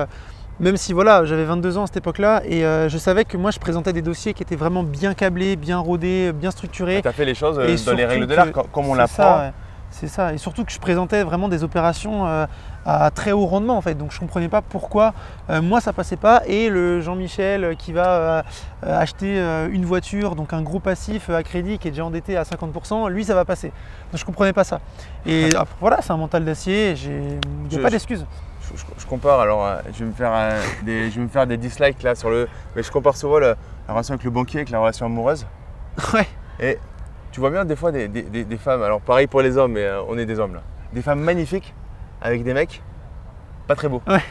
même 0.59 0.79
si 0.79 0.95
voilà, 0.95 1.27
j'avais 1.27 1.45
22 1.45 1.77
ans 1.77 1.83
à 1.83 1.87
cette 1.87 1.99
époque-là, 1.99 2.43
et 2.47 2.63
je 2.63 2.99
savais 2.99 3.25
que 3.25 3.37
moi, 3.37 3.51
je 3.51 3.59
présentais 3.59 3.93
des 3.93 4.03
dossiers 4.03 4.33
qui 4.33 4.43
étaient 4.43 4.57
vraiment 4.57 4.83
bien 4.83 5.15
câblés, 5.15 5.57
bien 5.57 5.79
rodés, 5.79 6.33
bien 6.33 6.51
structurés. 6.51 7.03
tu 7.03 7.09
as 7.09 7.13
fait 7.13 7.27
les 7.27 7.35
choses 7.35 7.57
dans 7.57 7.93
les 7.93 8.07
règles 8.07 8.27
de 8.27 8.35
l'art, 8.35 8.53
comme 8.73 8.87
on 8.87 8.95
l'apprend. 8.95 9.53
C'est 9.91 10.09
ça. 10.09 10.33
Et 10.33 10.39
surtout 10.39 10.65
que 10.65 10.73
je 10.73 10.79
présentais 10.79 11.23
vraiment 11.23 11.49
des 11.49 11.65
opérations 11.65 12.27
euh, 12.27 12.47
à 12.85 13.11
très 13.11 13.33
haut 13.33 13.47
rendement 13.47 13.77
en 13.77 13.81
fait. 13.81 13.95
Donc 13.95 14.11
je 14.11 14.17
ne 14.17 14.21
comprenais 14.21 14.49
pas 14.49 14.61
pourquoi 14.61 15.15
euh, 15.49 15.63
moi 15.63 15.81
ça 15.81 15.93
passait 15.93 16.17
pas 16.17 16.43
et 16.47 16.69
le 16.69 17.01
Jean-Michel 17.01 17.65
euh, 17.65 17.75
qui 17.75 17.93
va 17.93 18.45
acheter 18.83 19.39
une 19.71 19.85
voiture, 19.85 20.37
donc 20.37 20.53
un 20.53 20.63
gros 20.63 20.81
passif 20.81 21.31
à 21.31 21.43
crédit 21.43 21.79
qui 21.79 21.89
est 21.89 21.91
déjà 21.91 22.05
endetté 22.05 22.37
à 22.37 22.43
50%, 22.43 23.09
lui 23.11 23.25
ça 23.25 23.35
va 23.35 23.45
passer. 23.45 23.69
Donc 23.69 24.17
je 24.17 24.23
ne 24.23 24.27
comprenais 24.27 24.53
pas 24.53 24.65
ça. 24.65 24.81
Et 25.25 25.51
voilà, 25.81 26.03
c'est 26.03 26.13
un 26.13 26.17
mental 26.17 26.45
d'acier, 26.45 26.93
il 26.93 27.39
n'y 27.71 27.77
a 27.77 27.83
pas 27.83 27.91
d'excuse. 27.91 28.27
Je, 28.99 29.07
compare, 29.07 29.41
alors 29.41 29.79
je 29.93 30.01
vais, 30.01 30.05
me 30.07 30.13
faire, 30.13 30.33
des, 30.85 31.11
je 31.11 31.17
vais 31.17 31.23
me 31.23 31.29
faire 31.29 31.47
des 31.47 31.57
dislikes 31.57 32.03
là 32.03 32.15
sur 32.15 32.31
le. 32.31 32.49
Mais 32.75 32.83
je 32.83 32.91
compare 32.91 33.17
souvent 33.17 33.39
la, 33.39 33.55
la 33.87 33.95
relation 33.95 34.15
avec 34.15 34.25
le 34.25 34.31
banquier 34.31 34.59
avec 34.59 34.71
la 34.71 34.81
relation 34.81 35.07
amoureuse. 35.07 35.47
Ouais. 36.13 36.27
Et 36.61 36.79
tu 37.37 37.41
vois 37.41 37.51
bien 37.51 37.67
des 37.67 37.77
fois 37.77 37.93
des, 37.93 38.57
femmes, 38.59 38.83
alors 38.83 39.03
pareil 39.03 39.27
pour 39.27 39.43
les 39.43 39.59
hommes, 39.59 39.73
mais 39.73 39.85
euh, 39.85 40.01
on 40.09 40.17
est 40.17 40.25
des 40.25 40.39
hommes 40.39 40.55
là, 40.55 40.63
des 40.95 41.03
femmes 41.03 41.21
magnifiques 41.21 41.75
avec 42.23 42.43
des 42.43 42.55
mecs 42.55 42.83
pas 43.67 43.75
très 43.75 43.91
beaux. 43.91 44.01
Ouais. 44.07 44.23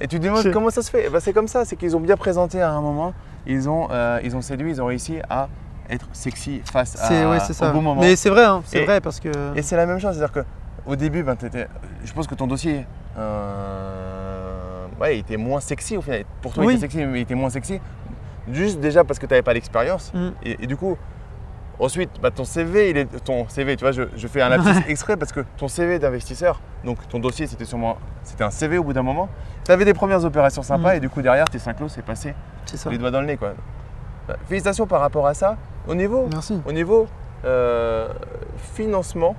Et 0.00 0.06
tu 0.06 0.20
te 0.20 0.24
demandes 0.24 0.52
comment 0.52 0.70
ça 0.70 0.82
se 0.82 0.90
fait? 0.92 1.10
Bah, 1.10 1.18
C'est 1.18 1.32
comme 1.32 1.48
ça, 1.48 1.64
c'est 1.64 1.74
qu'ils 1.74 1.96
ont 1.96 2.00
bien 2.00 2.16
présenté 2.16 2.62
à 2.62 2.70
un 2.70 2.80
moment, 2.80 3.14
ils 3.48 3.68
ont, 3.68 3.88
euh, 3.90 4.20
ils 4.22 4.36
ont 4.36 4.42
séduit, 4.42 4.70
ils 4.70 4.80
ont 4.80 4.86
réussi 4.86 5.18
à 5.28 5.48
être 5.90 6.06
sexy 6.12 6.62
face 6.72 6.94
à, 7.02 7.30
ouais, 7.30 7.40
ça. 7.40 7.68
au 7.68 7.72
bon 7.72 7.82
moment. 7.82 8.00
Mais 8.00 8.14
c'est 8.14 8.30
vrai, 8.30 8.44
hein, 8.44 8.62
c'est 8.64 8.84
vrai 8.84 9.00
parce 9.00 9.18
que. 9.18 9.30
Et 9.56 9.62
c'est 9.62 9.76
la 9.76 9.86
même 9.86 9.98
chose, 9.98 10.16
c'est-à-dire 10.16 10.44
qu'au 10.84 10.94
début, 10.94 11.24
ben, 11.24 11.36
je 12.04 12.12
pense 12.12 12.28
que 12.28 12.36
ton 12.36 12.46
dossier, 12.46 12.86
euh, 13.18 14.86
ouais, 15.00 15.16
il 15.16 15.18
était 15.22 15.36
moins 15.36 15.58
sexy 15.58 15.96
au 15.96 16.00
final. 16.00 16.22
Pour 16.42 16.54
toi, 16.54 16.62
il 16.64 16.70
était 16.70 16.82
sexy, 16.82 16.98
mais 16.98 17.18
il 17.18 17.22
était 17.22 17.34
moins 17.34 17.50
sexy. 17.50 17.80
Juste 18.52 18.78
déjà 18.78 19.02
parce 19.02 19.18
que 19.18 19.26
tu 19.26 19.32
n'avais 19.32 19.42
pas 19.42 19.52
l'expérience. 19.52 20.12
Mm. 20.14 20.28
et, 20.44 20.66
du 20.68 20.76
coup, 20.76 20.96
Ensuite, 21.80 22.10
bah, 22.20 22.30
ton 22.30 22.44
CV, 22.44 22.90
il 22.90 22.96
est 22.96 23.24
ton 23.24 23.48
CV, 23.48 23.76
tu 23.76 23.84
vois, 23.84 23.92
je, 23.92 24.26
fais 24.26 24.42
un 24.42 24.48
lapsus 24.48 24.82
exprès 24.88 25.16
parce 25.16 25.30
que 25.32 25.40
ton 25.56 25.68
CV 25.68 25.98
d'investisseur, 25.98 26.60
donc 26.84 27.06
ton 27.08 27.20
dossier, 27.20 27.46
c'était 27.46 27.64
sûrement, 27.64 27.98
c'était 28.24 28.44
un 28.44 28.50
CV 28.50 28.78
au 28.78 28.84
bout 28.84 28.92
d'un 28.92 29.02
moment. 29.02 29.28
Tu 29.64 29.70
avais 29.70 29.84
des 29.84 29.94
premières 29.94 30.24
opérations 30.24 30.62
sympas 30.62 30.94
mm. 30.94 30.96
et 30.96 31.00
du 31.00 31.08
coup 31.08 31.22
derrière, 31.22 31.44
tes 31.46 31.58
5 31.58 31.78
lots, 31.80 31.88
c'est 31.88 32.04
passé 32.04 32.34
les 32.90 32.98
doigts 32.98 33.10
dans 33.10 33.20
le 33.20 33.26
nez, 33.26 33.36
quoi. 33.36 33.52
Bah, 34.26 34.36
félicitations 34.46 34.86
par 34.86 35.00
rapport 35.00 35.26
à 35.26 35.34
ça. 35.34 35.56
Au 35.86 35.94
niveau, 35.94 36.28
Merci. 36.30 36.60
Au 36.66 36.72
niveau 36.72 37.06
euh, 37.44 38.08
financement, 38.74 39.36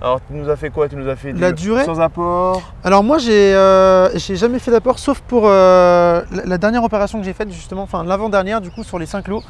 alors, 0.00 0.20
tu 0.26 0.34
nous 0.34 0.50
as 0.50 0.56
fait 0.56 0.68
quoi? 0.68 0.86
Tu 0.86 0.96
nous 0.96 1.08
as 1.08 1.16
fait 1.16 1.32
la 1.32 1.52
durée 1.52 1.84
sans 1.84 1.98
apport? 1.98 2.60
Alors 2.82 3.02
moi, 3.02 3.16
j'ai 3.16 3.54
euh, 3.54 4.10
jamais 4.18 4.58
fait 4.58 4.70
d'apport, 4.70 4.98
sauf 4.98 5.20
pour 5.20 5.44
euh, 5.46 6.20
la, 6.44 6.58
dernière 6.58 6.84
opération 6.84 7.18
que 7.18 7.24
j'ai 7.24 7.32
faite 7.32 7.50
justement, 7.50 7.82
enfin 7.82 8.04
l'avant-dernière 8.04 8.60
du 8.60 8.70
coup 8.70 8.84
sur 8.84 8.98
les 8.98 9.06
5 9.06 9.28
lots. 9.28 9.42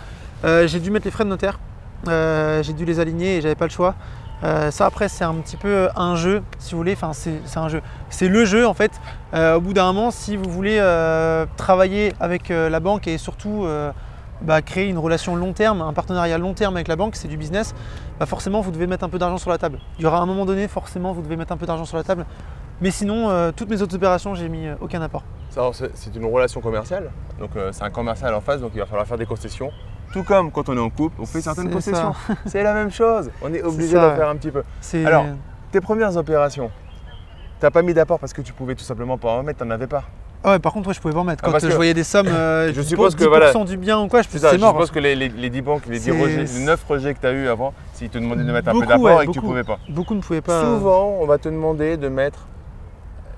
Euh, 0.44 0.66
j'ai 0.66 0.80
dû 0.80 0.90
mettre 0.90 1.06
les 1.06 1.10
frais 1.10 1.24
de 1.24 1.30
notaire. 1.30 1.58
Euh, 2.06 2.62
j'ai 2.62 2.74
dû 2.74 2.84
les 2.84 3.00
aligner 3.00 3.38
et 3.38 3.40
j'avais 3.40 3.54
pas 3.54 3.64
le 3.64 3.70
choix. 3.70 3.94
Euh, 4.42 4.70
ça 4.70 4.84
après 4.84 5.08
c'est 5.08 5.24
un 5.24 5.34
petit 5.36 5.56
peu 5.56 5.88
un 5.96 6.16
jeu 6.16 6.42
si 6.58 6.72
vous 6.72 6.78
voulez, 6.78 6.92
enfin 6.92 7.12
c'est 7.14 7.56
un 7.56 7.68
jeu. 7.68 7.80
C'est 8.10 8.28
le 8.28 8.44
jeu 8.44 8.66
en 8.66 8.74
fait. 8.74 8.92
au 9.32 9.60
bout 9.60 9.72
d'un 9.72 9.86
moment 9.86 10.10
si 10.10 10.36
vous 10.36 10.50
voulez 10.50 10.78
travailler 11.56 12.12
avec 12.20 12.50
la 12.50 12.80
banque 12.80 13.08
et 13.08 13.16
surtout 13.16 13.66
bah, 14.42 14.60
créer 14.60 14.88
une 14.88 14.98
relation 14.98 15.34
long 15.36 15.54
terme, 15.54 15.80
un 15.80 15.94
partenariat 15.94 16.36
long 16.36 16.52
terme 16.52 16.74
avec 16.76 16.88
la 16.88 16.96
banque, 16.96 17.16
c'est 17.16 17.28
du 17.28 17.38
business, 17.38 17.74
bah, 18.18 18.26
forcément 18.26 18.60
vous 18.60 18.72
devez 18.72 18.86
mettre 18.86 19.04
un 19.04 19.08
peu 19.08 19.18
d'argent 19.18 19.38
sur 19.38 19.50
la 19.50 19.56
table. 19.56 19.78
Il 19.98 20.02
y 20.02 20.06
aura 20.06 20.18
un 20.18 20.26
moment 20.26 20.44
donné 20.44 20.68
forcément 20.68 21.12
vous 21.12 21.22
devez 21.22 21.36
mettre 21.36 21.52
un 21.52 21.56
peu 21.56 21.66
d'argent 21.66 21.86
sur 21.86 21.96
la 21.96 22.04
table. 22.04 22.26
Mais 22.82 22.90
sinon 22.90 23.52
toutes 23.52 23.70
mes 23.70 23.80
autres 23.80 23.94
opérations 23.94 24.34
j'ai 24.34 24.50
mis 24.50 24.66
aucun 24.80 25.00
apport. 25.00 25.22
C'est 25.48 26.16
une 26.16 26.26
relation 26.26 26.60
commerciale, 26.60 27.12
donc 27.38 27.52
c'est 27.70 27.84
un 27.84 27.90
commercial 27.90 28.34
en 28.34 28.42
face, 28.42 28.60
donc 28.60 28.72
il 28.74 28.80
va 28.80 28.86
falloir 28.86 29.06
faire 29.06 29.16
des 29.16 29.26
concessions. 29.26 29.70
Tout 30.14 30.22
comme 30.22 30.52
quand 30.52 30.68
on 30.68 30.76
est 30.76 30.80
en 30.80 30.90
couple, 30.90 31.16
on 31.20 31.26
fait 31.26 31.40
certaines 31.40 31.70
concessions. 31.70 32.14
C'est 32.46 32.62
la 32.62 32.72
même 32.72 32.92
chose. 32.92 33.32
On 33.42 33.52
est 33.52 33.64
obligé 33.64 33.94
d'en 33.94 34.14
faire 34.14 34.28
un 34.28 34.36
petit 34.36 34.52
peu. 34.52 34.62
Alors, 35.04 35.26
tes 35.72 35.80
premières 35.80 36.16
opérations, 36.16 36.70
tu 37.58 37.66
n'as 37.66 37.72
pas 37.72 37.82
mis 37.82 37.94
d'apport 37.94 38.20
parce 38.20 38.32
que 38.32 38.40
tu 38.40 38.52
pouvais 38.52 38.76
tout 38.76 38.84
simplement 38.84 39.18
pas 39.18 39.30
en 39.30 39.42
mettre, 39.42 39.58
tu 39.58 39.64
n'en 39.64 39.72
avais 39.72 39.88
pas. 39.88 40.04
Ah 40.44 40.52
ouais, 40.52 40.58
par 40.60 40.72
contre, 40.72 40.92
je 40.92 41.00
pouvais 41.00 41.14
pas 41.14 41.18
en 41.18 41.24
mettre. 41.24 41.42
Ah, 41.44 41.50
quand 41.50 41.58
je 41.58 41.74
voyais 41.74 41.94
des 41.94 42.04
sommes, 42.04 42.26
euh, 42.30 42.72
je 42.72 42.80
suppose 42.82 43.16
que 43.16 43.24
voilà, 43.24 43.52
du 43.64 43.76
bien 43.76 43.98
ou 43.98 44.06
quoi, 44.06 44.22
je, 44.22 44.28
c'est 44.28 44.40
mort. 44.40 44.52
Je 44.52 44.74
suppose 44.74 44.90
que 44.92 45.00
les, 45.00 45.16
les, 45.16 45.50
10 45.50 45.62
banques, 45.62 45.86
les, 45.86 45.98
10 45.98 46.10
rejets, 46.12 46.44
les 46.44 46.64
9 46.64 46.84
rejets 46.88 47.14
que 47.14 47.20
tu 47.20 47.26
as 47.26 47.32
eu 47.32 47.48
avant, 47.48 47.74
s'ils 47.94 48.08
te 48.08 48.18
demandaient 48.18 48.44
de 48.44 48.52
mettre 48.52 48.68
un 48.68 48.78
peu 48.78 48.86
d'apport 48.86 49.20
et 49.20 49.26
que 49.26 49.32
tu 49.32 49.40
ne 49.40 49.44
pouvais 49.44 49.64
pas. 49.64 49.80
Beaucoup 49.88 50.14
ne 50.14 50.20
pouvaient 50.20 50.42
pas. 50.42 50.62
Souvent, 50.62 51.16
on 51.20 51.26
va 51.26 51.38
te 51.38 51.48
demander 51.48 51.96
de 51.96 52.06
mettre 52.06 52.46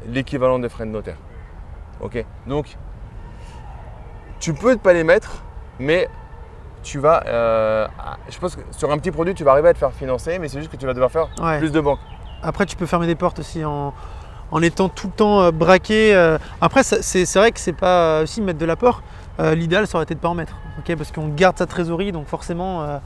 l'équivalent 0.08 0.58
des 0.58 0.68
frais 0.68 0.84
de 0.84 0.90
notaire. 0.90 1.16
Ok. 2.02 2.22
Donc, 2.46 2.76
tu 4.40 4.52
peux 4.52 4.72
ne 4.72 4.76
pas 4.76 4.92
les 4.92 5.04
mettre, 5.04 5.42
mais 5.78 6.10
tu 6.86 6.98
vas. 7.00 7.24
Euh, 7.26 7.86
je 8.30 8.38
pense 8.38 8.56
que 8.56 8.62
sur 8.70 8.90
un 8.90 8.98
petit 8.98 9.10
produit, 9.10 9.34
tu 9.34 9.44
vas 9.44 9.50
arriver 9.52 9.68
à 9.68 9.74
te 9.74 9.78
faire 9.78 9.92
financer, 9.92 10.38
mais 10.38 10.48
c'est 10.48 10.58
juste 10.58 10.70
que 10.70 10.76
tu 10.76 10.86
vas 10.86 10.94
devoir 10.94 11.10
faire 11.10 11.28
plus 11.58 11.72
de 11.72 11.80
banques. 11.80 11.98
Après, 12.42 12.64
tu 12.64 12.76
peux 12.76 12.86
fermer 12.86 13.06
des 13.06 13.16
portes 13.16 13.40
aussi 13.40 13.64
en, 13.64 13.92
étant 14.62 14.88
tout 14.88 15.08
le 15.08 15.12
temps 15.12 15.42
euh, 15.42 15.50
braqué. 15.50 16.14
Euh. 16.14 16.38
Après, 16.60 16.84
c'est 16.84 17.34
vrai 17.34 17.50
que 17.50 17.58
c'est 17.58 17.72
pas 17.72 18.22
aussi 18.22 18.40
mettre 18.40 18.58
de 18.58 18.66
l'apport. 18.66 19.02
L'idéal, 19.38 19.86
ça 19.86 19.98
aurait 19.98 20.04
été 20.04 20.14
de 20.14 20.18
ne 20.18 20.22
pas 20.22 20.30
en 20.30 20.34
mettre. 20.34 20.56
ok 20.78 20.96
parce 20.96 21.12
qu'on 21.12 21.28
garde 21.28 21.58
sa 21.58 21.66
trésorerie, 21.66 22.10
donc 22.10 22.26
forcément, 22.26 23.00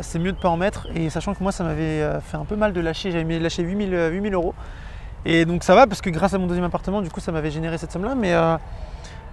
c'est 0.00 0.18
mieux 0.18 0.32
de 0.32 0.36
ne 0.36 0.42
pas 0.42 0.48
en 0.48 0.56
mettre. 0.56 0.88
Et 0.96 1.08
sachant 1.08 1.34
que 1.34 1.42
moi, 1.42 1.52
ça 1.52 1.62
m'avait 1.62 2.02
fait 2.20 2.36
un 2.36 2.44
peu 2.44 2.56
mal 2.56 2.72
de 2.72 2.80
lâcher. 2.80 3.12
J'avais 3.12 3.38
lâché 3.38 3.62
8000, 3.62 4.08
8000 4.10 4.34
euros. 4.34 4.54
Et 5.24 5.44
donc 5.44 5.62
ça 5.62 5.76
va 5.76 5.86
parce 5.86 6.00
que 6.00 6.10
grâce 6.10 6.34
à 6.34 6.38
mon 6.38 6.48
deuxième 6.48 6.64
appartement, 6.64 7.00
du 7.00 7.10
coup, 7.10 7.20
ça 7.20 7.30
m'avait 7.30 7.52
généré 7.52 7.78
cette 7.78 7.92
somme-là. 7.92 8.16
Mais, 8.16 8.34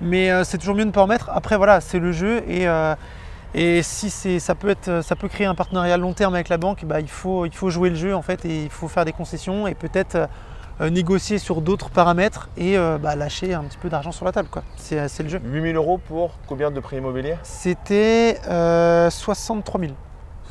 mais 0.02 0.44
c'est 0.44 0.60
toujours 0.60 0.76
mieux 0.76 0.84
de 0.84 0.90
ne 0.90 0.94
pas 0.94 1.02
en 1.02 1.08
mettre. 1.08 1.32
Après, 1.34 1.58
voilà, 1.58 1.82
c'est 1.82 1.98
le 1.98 2.12
jeu. 2.12 2.44
Et 2.48 2.68
et 3.58 3.84
si 3.84 4.10
ça 4.42 4.54
peut, 4.54 4.68
être, 4.68 5.02
ça 5.02 5.16
peut 5.16 5.30
créer 5.30 5.48
un 5.48 5.56
partenariat 5.56 5.96
long 5.96 6.12
terme 6.12 6.36
avec 6.36 6.50
la 6.50 6.58
banque, 6.58 6.84
bah, 6.84 7.00
il, 7.00 7.08
faut, 7.08 7.46
il 7.46 7.54
faut 7.54 7.70
jouer 7.70 7.90
le 7.90 7.96
jeu 7.96 8.14
en 8.14 8.22
fait 8.22 8.44
et 8.44 8.64
il 8.66 8.70
faut 8.70 8.90
faire 8.90 9.06
des 9.06 9.14
concessions 9.14 9.66
et 9.66 9.76
peut-être 9.76 10.28
euh, 10.82 10.90
négocier 10.90 11.38
sur 11.38 11.62
d'autres 11.62 11.90
paramètres 11.90 12.50
et 12.58 12.78
euh, 12.78 12.98
bah, 12.98 13.16
lâcher 13.16 13.54
un 13.54 13.64
petit 13.64 13.78
peu 13.78 13.88
d'argent 13.88 14.12
sur 14.12 14.26
la 14.26 14.34
table. 14.34 14.50
C'est, 14.76 15.24
le 15.24 15.30
jeu. 15.30 15.40
8000 15.42 15.78
euros 15.78 15.98
pour 15.98 16.32
combien 16.48 16.70
de 16.70 16.82
prix 16.82 16.98
immobiliers? 16.98 17.38
C'était 17.44 18.42
63 19.10 19.80
000. 19.80 19.94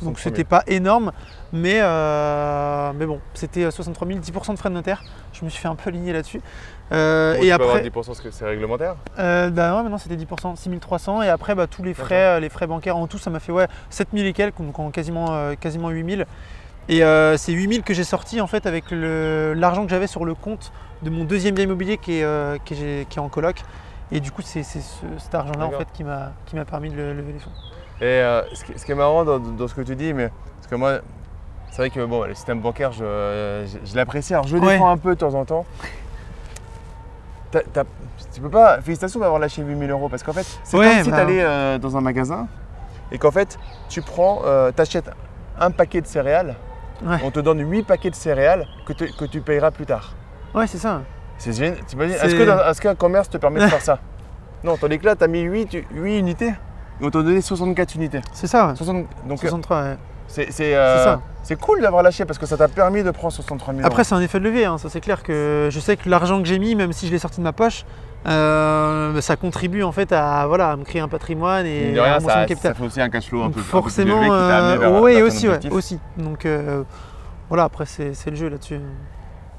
Donc 0.01 0.19
c'était 0.19 0.43
pas 0.43 0.63
énorme, 0.67 1.11
mais, 1.53 1.79
euh, 1.81 2.91
mais 2.95 3.05
bon, 3.05 3.19
c'était 3.33 3.69
63 3.69 4.07
000, 4.07 4.19
10% 4.19 4.53
de 4.53 4.57
frais 4.57 4.69
de 4.69 4.75
notaire. 4.75 5.03
Je 5.33 5.45
me 5.45 5.49
suis 5.49 5.61
fait 5.61 5.67
un 5.67 5.75
peu 5.75 5.89
aligner 5.89 6.13
là-dessus. 6.13 6.41
Euh, 6.91 7.35
et 7.41 7.51
après, 7.51 7.81
10% 7.81 7.91
parce 7.91 8.21
que 8.21 8.29
c'est 8.29 8.45
réglementaire? 8.45 8.95
Euh, 9.17 9.49
bah 9.49 9.75
ouais, 9.75 9.83
maintenant 9.83 9.97
c'était 9.97 10.15
10%, 10.15 10.55
6300 10.55 11.23
et 11.23 11.29
après 11.29 11.55
bah, 11.55 11.67
tous 11.67 11.83
les 11.83 11.93
frais, 11.93 12.37
euh, 12.37 12.39
les 12.39 12.49
frais 12.49 12.67
bancaires 12.67 12.97
en 12.97 13.07
tout 13.07 13.17
ça 13.17 13.29
m'a 13.31 13.39
fait 13.39 13.51
ouais, 13.51 13.67
7000 13.89 14.25
et 14.27 14.33
quelques, 14.33 14.59
donc 14.59 14.77
en 14.77 14.91
quasiment, 14.91 15.27
euh, 15.31 15.55
quasiment 15.55 15.89
8000. 15.89 16.25
Et 16.87 16.99
c'est 17.37 17.51
8000 17.51 17.81
que 17.81 17.95
j'ai 17.95 18.03
sorti 18.03 18.41
en 18.41 18.47
fait 18.47 18.67
avec 18.67 18.85
l'argent 18.91 19.85
que 19.85 19.89
j'avais 19.89 20.05
sur 20.05 20.23
le 20.23 20.35
compte 20.35 20.71
de 21.01 21.09
mon 21.09 21.23
deuxième 21.23 21.55
bien 21.55 21.63
immobilier 21.63 21.97
qui 21.97 22.19
est, 22.19 22.63
qui 22.63 22.75
est, 22.75 23.17
en 23.17 23.29
coloc. 23.29 23.63
Et 24.11 24.19
du 24.19 24.29
coup 24.31 24.43
c'est 24.43 24.61
cet 24.61 25.33
argent-là 25.33 25.65
en 25.65 25.71
fait 25.71 25.87
qui 25.95 26.03
m'a 26.03 26.65
permis 26.65 26.91
de 26.91 26.95
lever 26.95 27.33
les 27.33 27.39
fonds. 27.39 27.49
Et 28.01 28.21
ce 28.53 28.85
qui, 28.85 28.91
est 28.91 28.95
marrant 28.95 29.23
dans, 29.23 29.67
ce 29.67 29.73
que 29.73 29.81
tu 29.81 29.95
dis, 29.95 30.13
mais 30.13 30.29
parce 30.57 30.67
que 30.67 30.75
moi 30.75 30.99
c'est 31.71 31.81
vrai 31.81 31.89
que 31.89 32.05
bon, 32.05 32.23
le 32.23 32.33
système 32.33 32.61
bancaire 32.61 32.91
je, 32.91 33.65
l'apprécie, 33.95 34.33
alors 34.33 34.47
je 34.47 34.55
le 34.55 34.61
défends 34.61 34.89
un 34.89 34.97
peu 34.97 35.15
de 35.15 35.19
temps 35.19 35.33
en 35.33 35.45
temps 35.45 35.65
tu 38.33 38.41
peux 38.41 38.49
pas. 38.49 38.81
Félicitations 38.81 39.19
d'avoir 39.19 39.39
lâché 39.39 39.61
8000 39.61 39.89
euros 39.91 40.09
parce 40.09 40.23
qu'en 40.23 40.33
fait, 40.33 40.45
c'est 40.63 40.77
comme 40.77 41.03
si 41.03 41.09
bah 41.09 41.17
tu 41.17 41.23
allais 41.23 41.43
euh, 41.43 41.77
dans 41.77 41.95
un 41.97 42.01
magasin 42.01 42.47
et 43.11 43.17
qu'en 43.17 43.31
fait, 43.31 43.57
tu 43.89 44.01
prends, 44.01 44.41
euh, 44.45 44.71
tu 44.75 44.81
achètes 44.81 45.09
un 45.59 45.71
paquet 45.71 46.01
de 46.01 46.07
céréales, 46.07 46.55
on 47.23 47.31
te 47.31 47.39
donne 47.39 47.59
8 47.69 47.83
paquets 47.83 48.09
de 48.09 48.15
céréales 48.15 48.65
que, 48.85 48.93
que 48.93 49.25
tu 49.25 49.41
payeras 49.41 49.71
plus 49.71 49.85
tard. 49.85 50.13
Ouais, 50.53 50.67
c'est 50.67 50.77
ça. 50.77 51.01
C'est. 51.37 51.51
Est-ce 51.51 52.81
qu'un 52.81 52.95
commerce 52.95 53.29
te 53.29 53.37
permet 53.37 53.61
de 53.61 53.67
faire 53.67 53.81
ça? 53.81 53.99
Non, 54.63 54.77
tandis 54.77 54.97
que 54.97 55.05
là, 55.05 55.15
tu 55.15 55.23
as 55.23 55.27
mis 55.27 55.41
8, 55.41 55.77
8 55.91 56.17
unités 56.17 56.51
et 57.01 57.05
on 57.05 57.09
t'a 57.09 57.21
donné 57.21 57.41
64 57.41 57.95
unités. 57.95 58.21
C'est 58.33 58.47
ça. 58.47 58.67
Ouais. 58.67 58.75
60, 58.75 59.05
donc, 59.27 59.39
63, 59.39 59.83
ouais. 59.83 59.97
C'est 60.27 60.75
euh, 60.75 61.15
c'est 61.43 61.59
cool 61.59 61.81
d'avoir 61.81 62.01
lâché 62.01 62.25
parce 62.25 62.39
que 62.39 62.45
ça 62.45 62.57
t'a 62.57 62.67
permis 62.67 63.03
de 63.03 63.11
prendre 63.11 63.31
63 63.31 63.75
000 63.75 63.85
Après, 63.85 64.03
c'est 64.03 64.15
un 64.15 64.21
effet 64.21 64.39
de 64.39 64.43
levier. 64.43 64.65
Hein. 64.65 64.77
Ça, 64.77 64.89
c'est 64.89 65.01
clair 65.01 65.21
que 65.21 65.69
je 65.71 65.79
sais 65.79 65.97
que 65.97 66.09
l'argent 66.09 66.41
que 66.41 66.47
j'ai 66.47 66.57
mis, 66.57 66.75
même 66.75 66.91
si 66.91 67.07
je 67.07 67.11
l'ai 67.11 67.19
sorti 67.19 67.37
de 67.37 67.43
ma 67.43 67.53
poche, 67.53 67.85
euh, 68.27 69.21
ça 69.21 69.35
contribue 69.35 69.83
en 69.83 69.91
fait 69.91 70.11
à, 70.11 70.47
voilà, 70.47 70.75
me 70.75 70.83
créer 70.83 71.01
un 71.01 71.07
patrimoine 71.07 71.67
et 71.67 71.97
à 71.99 72.19
mon 72.19 72.27
ça, 72.27 72.45
capital. 72.45 72.73
Ça 72.73 72.73
fait 72.73 72.85
aussi 72.85 73.01
un 73.01 73.09
cash 73.09 73.27
flow 73.27 73.43
un 73.43 73.51
peu 73.51 73.61
Forcément, 73.61 74.33
euh, 74.33 74.99
oui, 75.01 75.21
aussi, 75.21 75.47
ouais, 75.47 75.59
aussi. 75.69 75.99
Donc 76.17 76.47
voilà, 77.47 77.65
après, 77.65 77.85
c'est 77.85 78.27
le 78.27 78.35
jeu 78.35 78.49
là-dessus. 78.49 78.79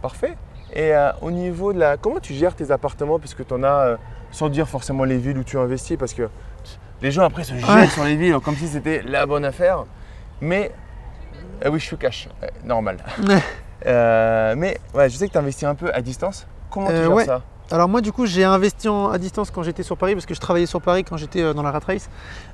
Parfait. 0.02 0.36
Et 0.74 0.92
au 1.22 1.30
niveau 1.30 1.72
de 1.72 1.78
la. 1.78 1.96
Comment 1.96 2.18
tu 2.18 2.34
gères 2.34 2.56
tes 2.56 2.72
appartements 2.72 3.20
puisque 3.20 3.46
tu 3.46 3.54
en 3.54 3.62
as, 3.62 3.96
sans 4.32 4.48
dire 4.48 4.68
forcément 4.68 5.04
les 5.04 5.18
villes 5.18 5.38
où 5.38 5.44
tu 5.44 5.56
investis, 5.58 5.96
parce 5.96 6.12
que 6.12 6.28
les 7.02 7.10
gens 7.10 7.24
après 7.24 7.44
se 7.44 7.54
jettent 7.54 7.90
sur 7.90 8.04
les 8.04 8.16
villes 8.16 8.38
comme 8.42 8.56
si 8.56 8.68
c'était 8.68 9.02
la 9.02 9.26
bonne 9.26 9.44
affaire. 9.44 9.84
Mais 10.40 10.72
euh, 11.64 11.70
oui, 11.70 11.80
je 11.80 11.84
suis 11.84 11.96
cash, 11.96 12.28
normal. 12.64 12.98
Euh, 13.84 14.54
mais 14.56 14.78
ouais, 14.94 15.08
je 15.08 15.16
sais 15.16 15.28
que 15.28 15.32
tu 15.32 15.38
investis 15.38 15.62
un 15.62 15.74
peu 15.76 15.92
à 15.92 16.00
distance. 16.00 16.46
Comment 16.70 16.88
tu 16.88 16.94
euh, 16.94 17.18
gères 17.18 17.26
ça? 17.26 17.42
Alors 17.70 17.88
moi 17.88 18.00
du 18.00 18.10
coup 18.10 18.26
j'ai 18.26 18.42
investi 18.42 18.88
à 18.88 19.18
distance 19.18 19.52
quand 19.52 19.62
j'étais 19.62 19.84
sur 19.84 19.96
Paris 19.96 20.14
parce 20.14 20.26
que 20.26 20.34
je 20.34 20.40
travaillais 20.40 20.66
sur 20.66 20.80
Paris 20.80 21.04
quand 21.04 21.16
j'étais 21.18 21.54
dans 21.54 21.62
la 21.62 21.70
rat 21.70 21.82
race. 21.86 22.08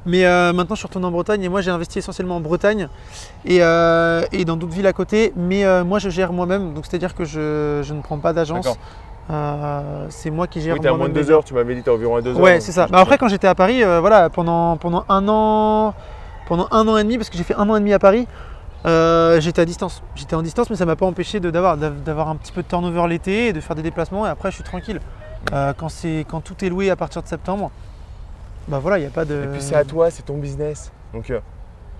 Mais 0.05 0.25
maintenant 0.53 0.75
je 0.75 0.81
suis 0.81 0.89
retourné 0.89 1.07
en 1.07 1.11
Bretagne 1.13 1.43
et 1.43 1.49
moi 1.49 1.63
j'ai 1.63 1.71
investi 1.71 2.01
essentiellement 2.01 2.37
en 2.37 2.41
Bretagne 2.41 2.89
et, 3.47 3.61
dans 3.61 4.57
d'autres 4.57 4.75
villes 4.75 4.87
à 4.87 4.93
côté. 4.93 5.33
Mais 5.37 5.65
moi 5.85 6.01
je 6.01 6.11
gère 6.11 6.33
moi-même, 6.33 6.75
donc 6.75 6.85
c'est-à-dire 6.87 7.15
que 7.15 7.25
je, 7.25 7.91
ne 7.91 8.03
prends 8.03 8.19
pas 8.19 8.33
d'agence. 8.33 8.67
C'est 10.09 10.31
moi 10.31 10.47
qui 10.47 10.61
gère. 10.61 10.75
Oui, 10.75 10.81
t'es 10.81 10.89
à 10.89 10.95
moins 10.95 11.09
de 11.09 11.15
deux 11.15 11.31
heures, 11.31 11.45
tu 11.45 11.55
m'avais 11.55 11.75
dit 11.75 11.83
t'es 11.83 11.91
environ 11.91 12.17
à 12.17 12.23
deux 12.23 12.35
heures. 12.35 12.41
Ouais, 12.41 12.61
c'est 12.61 12.73
ça. 12.73 12.87
Bah, 12.87 13.01
après 13.01 13.19
quand 13.19 13.29
j'étais 13.29 13.49
à 13.49 13.55
Paris, 13.55 13.83
voilà, 13.83 14.31
pendant, 14.31 14.77
pendant 14.77 15.05
un 15.09 15.27
an, 15.29 15.95
pendant 16.47 16.69
un 16.71 16.87
an 16.89 16.97
et 16.97 17.05
demi, 17.05 17.17
parce 17.17 17.31
que 17.31 17.37
j'ai 17.37 17.45
fait 17.45 17.55
un 17.55 17.69
an 17.69 17.77
et 17.77 17.81
demi 17.81 17.93
à 17.93 17.99
Paris, 17.99 18.27
euh, 18.85 19.41
j'étais 19.41 19.63
à 19.63 19.65
distance. 19.65 20.03
J'étais 20.15 20.35
en 20.35 20.43
distance, 20.43 20.69
mais 20.71 20.77
ça 20.77 20.85
m'a 20.87 20.97
pas 20.97 21.07
empêché 21.07 21.41
d'avoir 21.41 22.29
un 22.29 22.37
petit 22.37 22.53
peu 22.53 22.63
de 22.63 22.69
turnover 22.69 23.07
l'été 23.09 23.49
et 23.49 23.53
de 23.53 23.61
faire 23.61 23.77
des 23.77 23.83
déplacements. 23.83 24.27
Et 24.27 24.29
après, 24.29 24.51
je 24.51 24.57
suis 24.57 24.65
tranquille. 24.65 25.01
Euh, 25.53 25.73
quand, 25.77 25.89
quand 26.29 26.41
tout 26.41 26.65
est 26.65 26.69
loué 26.69 26.91
à 26.91 26.97
partir 26.97 27.23
de 27.23 27.29
septembre, 27.29 27.71
bah 28.69 28.79
voilà, 28.81 28.99
il 28.99 29.01
n'y 29.03 29.07
a 29.07 29.11
pas 29.11 29.25
de. 29.25 29.43
Et 29.43 29.47
puis 29.49 29.61
c'est 29.61 29.75
à 29.75 29.85
toi, 29.85 30.11
c'est 30.11 30.23
ton 30.23 30.39
business. 30.39 30.93
Donc 31.13 31.33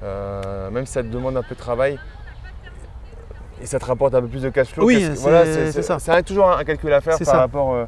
euh, 0.03 0.71
même 0.71 0.87
si 0.87 0.93
ça 0.93 1.03
te 1.03 1.09
demande 1.09 1.37
un 1.37 1.43
peu 1.43 1.55
de 1.55 1.61
travail 1.61 1.99
et 3.63 3.67
ça 3.67 3.79
te 3.79 3.85
rapporte 3.85 4.15
un 4.15 4.21
peu 4.21 4.27
plus 4.27 4.43
de 4.43 4.51
cash 4.51 4.69
flow, 4.69 4.85
oui, 4.87 5.09
c'est 5.15 5.83
ça. 5.83 5.99
Ça 5.99 6.23
toujours 6.23 6.51
un 6.51 6.65
calcul 6.65 6.93
à 6.93 7.01
faire 7.01 7.19
par 7.19 7.37
rapport 7.37 7.87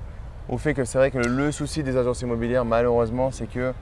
au 0.49 0.59
fait 0.59 0.75
que 0.75 0.85
c'est 0.85 0.99
vrai 0.99 1.11
que 1.11 1.19
le 1.19 1.53
souci 1.53 1.83
des 1.83 1.97
agences 1.97 2.23
immobilières, 2.23 2.65
malheureusement, 2.65 3.31
c'est 3.31 3.47
que 3.47 3.73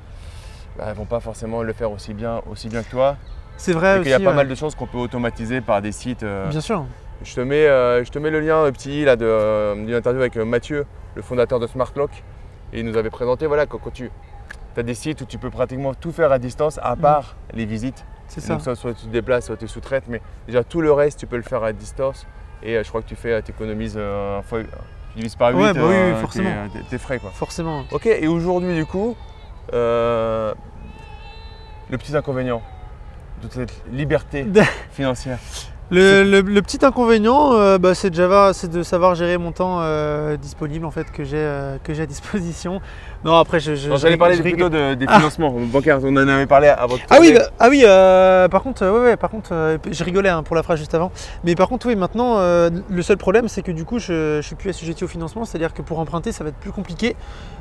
bah, 0.77 0.85
elles 0.89 0.97
vont 0.97 1.05
pas 1.05 1.21
forcément 1.21 1.63
le 1.63 1.73
faire 1.73 1.91
aussi 1.91 2.15
bien, 2.15 2.41
aussi 2.51 2.69
bien 2.69 2.83
que 2.83 2.91
toi. 2.91 3.17
C'est 3.57 3.73
vrai. 3.73 4.01
Il 4.03 4.09
y 4.09 4.13
a 4.13 4.21
pas 4.21 4.33
mal 4.33 4.49
de 4.49 4.55
choses 4.55 4.75
qu'on 4.75 4.87
peut 4.87 4.99
automatiser 4.99 5.61
par 5.61 5.83
des 5.83 5.93
sites. 5.93 6.23
Euh. 6.23 6.49
Bien 6.49 6.61
sûr. 6.61 6.85
Je 7.23 7.35
te 7.35 7.41
mets, 7.41 7.67
euh, 7.67 8.05
je 8.05 8.11
te 8.11 8.19
mets 8.19 8.31
le 8.31 8.41
lien 8.41 8.57
euh, 8.57 8.73
petit 8.73 9.05
là 9.05 9.15
d'une 9.17 9.95
interview 9.95 10.21
avec 10.21 10.37
Mathieu, 10.37 10.87
le 11.15 11.23
fondateur 11.23 11.61
de 11.61 11.67
SmartLock. 11.67 12.11
Et 12.73 12.81
il 12.81 12.87
nous 12.87 12.97
avait 12.97 13.11
présenté 13.11 13.47
voilà, 13.47 13.67
quand, 13.67 13.93
tu 13.93 14.11
as 14.77 14.83
des 14.83 14.95
sites 14.95 15.21
où 15.21 15.27
tu 15.27 15.39
peux 15.39 15.51
pratiquement 15.51 15.95
tout 15.95 16.11
faire 16.11 16.33
à 16.33 16.39
distance 16.39 16.81
à 16.83 16.97
part 16.97 17.37
mm. 17.53 17.57
les 17.57 17.67
visites. 17.67 18.05
C'est 18.33 18.41
ça. 18.41 18.57
Donc, 18.57 18.77
soit, 18.77 18.95
tu 18.95 19.07
te 19.07 19.13
déplaces, 19.13 19.47
soit 19.47 19.57
tu 19.57 19.69
sous-traites, 19.69 20.05
mais 20.09 20.21
déjà 20.47 20.65
tout 20.65 20.81
le 20.81 20.93
reste, 20.93 21.19
tu 21.19 21.27
peux 21.27 21.37
le 21.37 21.43
faire 21.43 21.63
à 21.63 21.73
distance. 21.73 22.27
Et 22.63 22.83
je 22.83 22.89
crois 22.89 23.03
que 23.03 23.09
tu 23.09 23.17
fais, 23.17 23.39
économises 23.41 23.99
un 23.99 24.43
fois, 24.43 24.63
tu 24.63 25.17
divises 25.17 25.35
par 25.35 25.51
8 25.51 25.57
ouais, 25.57 25.73
bah 25.75 25.81
oui, 25.85 26.21
forcément. 26.21 26.51
Tes, 26.89 26.99
frais. 26.99 27.19
Quoi. 27.19 27.31
Forcément. 27.31 27.85
Ok, 27.91 28.07
et 28.07 28.29
aujourd'hui, 28.29 28.75
du 28.75 28.87
coup, 28.87 29.17
le 29.73 30.55
petit 31.91 32.17
inconvénient 32.17 32.63
de 33.43 33.49
cette 33.51 33.83
liberté 33.91 34.47
financière 34.93 35.39
le, 35.93 36.61
petit 36.61 36.85
inconvénient, 36.85 37.53
euh, 37.53 37.79
bah, 37.79 37.95
c'est 37.95 38.11
de 38.11 38.83
savoir 38.83 39.15
gérer 39.15 39.39
mon 39.39 39.53
temps 39.53 39.79
euh, 39.81 40.37
disponible 40.37 40.85
en 40.87 40.91
fait 40.91 41.11
que 41.13 41.25
j'ai 41.25 41.37
euh, 41.37 41.77
que 41.83 41.95
j'ai 41.95 42.03
à 42.03 42.07
disposition. 42.07 42.81
Non, 43.25 43.37
après 43.37 43.61
je. 43.61 43.77
J'allais 43.77 44.17
parler 44.17 44.37
plutôt 44.39 44.69
de, 44.69 44.95
des 44.95 45.07
ah. 45.09 45.19
financements 45.19 45.53
bancaires. 45.73 46.01
On 46.03 46.13
en 46.17 46.27
avait 46.27 46.47
parlé 46.47 46.75
votre. 46.89 47.05
Ah 47.09 47.19
oui, 47.21 47.33
bah, 47.33 47.43
ah 47.61 47.69
oui. 47.69 47.83
par 48.51 48.65
contre, 48.65 48.85
ouais, 48.85 49.11
ouais, 49.11 49.17
par 49.17 49.31
contre, 49.31 49.79
je 49.89 50.03
rigolais 50.03 50.29
hein, 50.29 50.43
pour 50.43 50.57
la 50.57 50.65
phrase 50.65 50.81
juste 50.81 50.93
avant. 50.97 51.13
Mais 51.45 51.55
par 51.55 51.69
contre, 51.69 51.87
oui, 51.87 51.95
maintenant, 51.95 52.41
le 52.41 53.03
seul 53.03 53.19
problème, 53.19 53.47
c'est 53.47 53.63
que 53.63 53.71
du 53.71 53.85
coup, 53.85 54.01
je, 54.01 54.41
je 54.41 54.45
suis 54.45 54.57
plus 54.57 54.71
assujetti 54.71 55.05
au 55.05 55.07
financement, 55.07 55.45
c'est-à-dire 55.45 55.73
que 55.73 55.83
pour 55.83 56.01
emprunter, 56.01 56.33
ça 56.33 56.43
va 56.43 56.51
être 56.51 56.57
plus 56.57 56.73
compliqué 56.73 57.15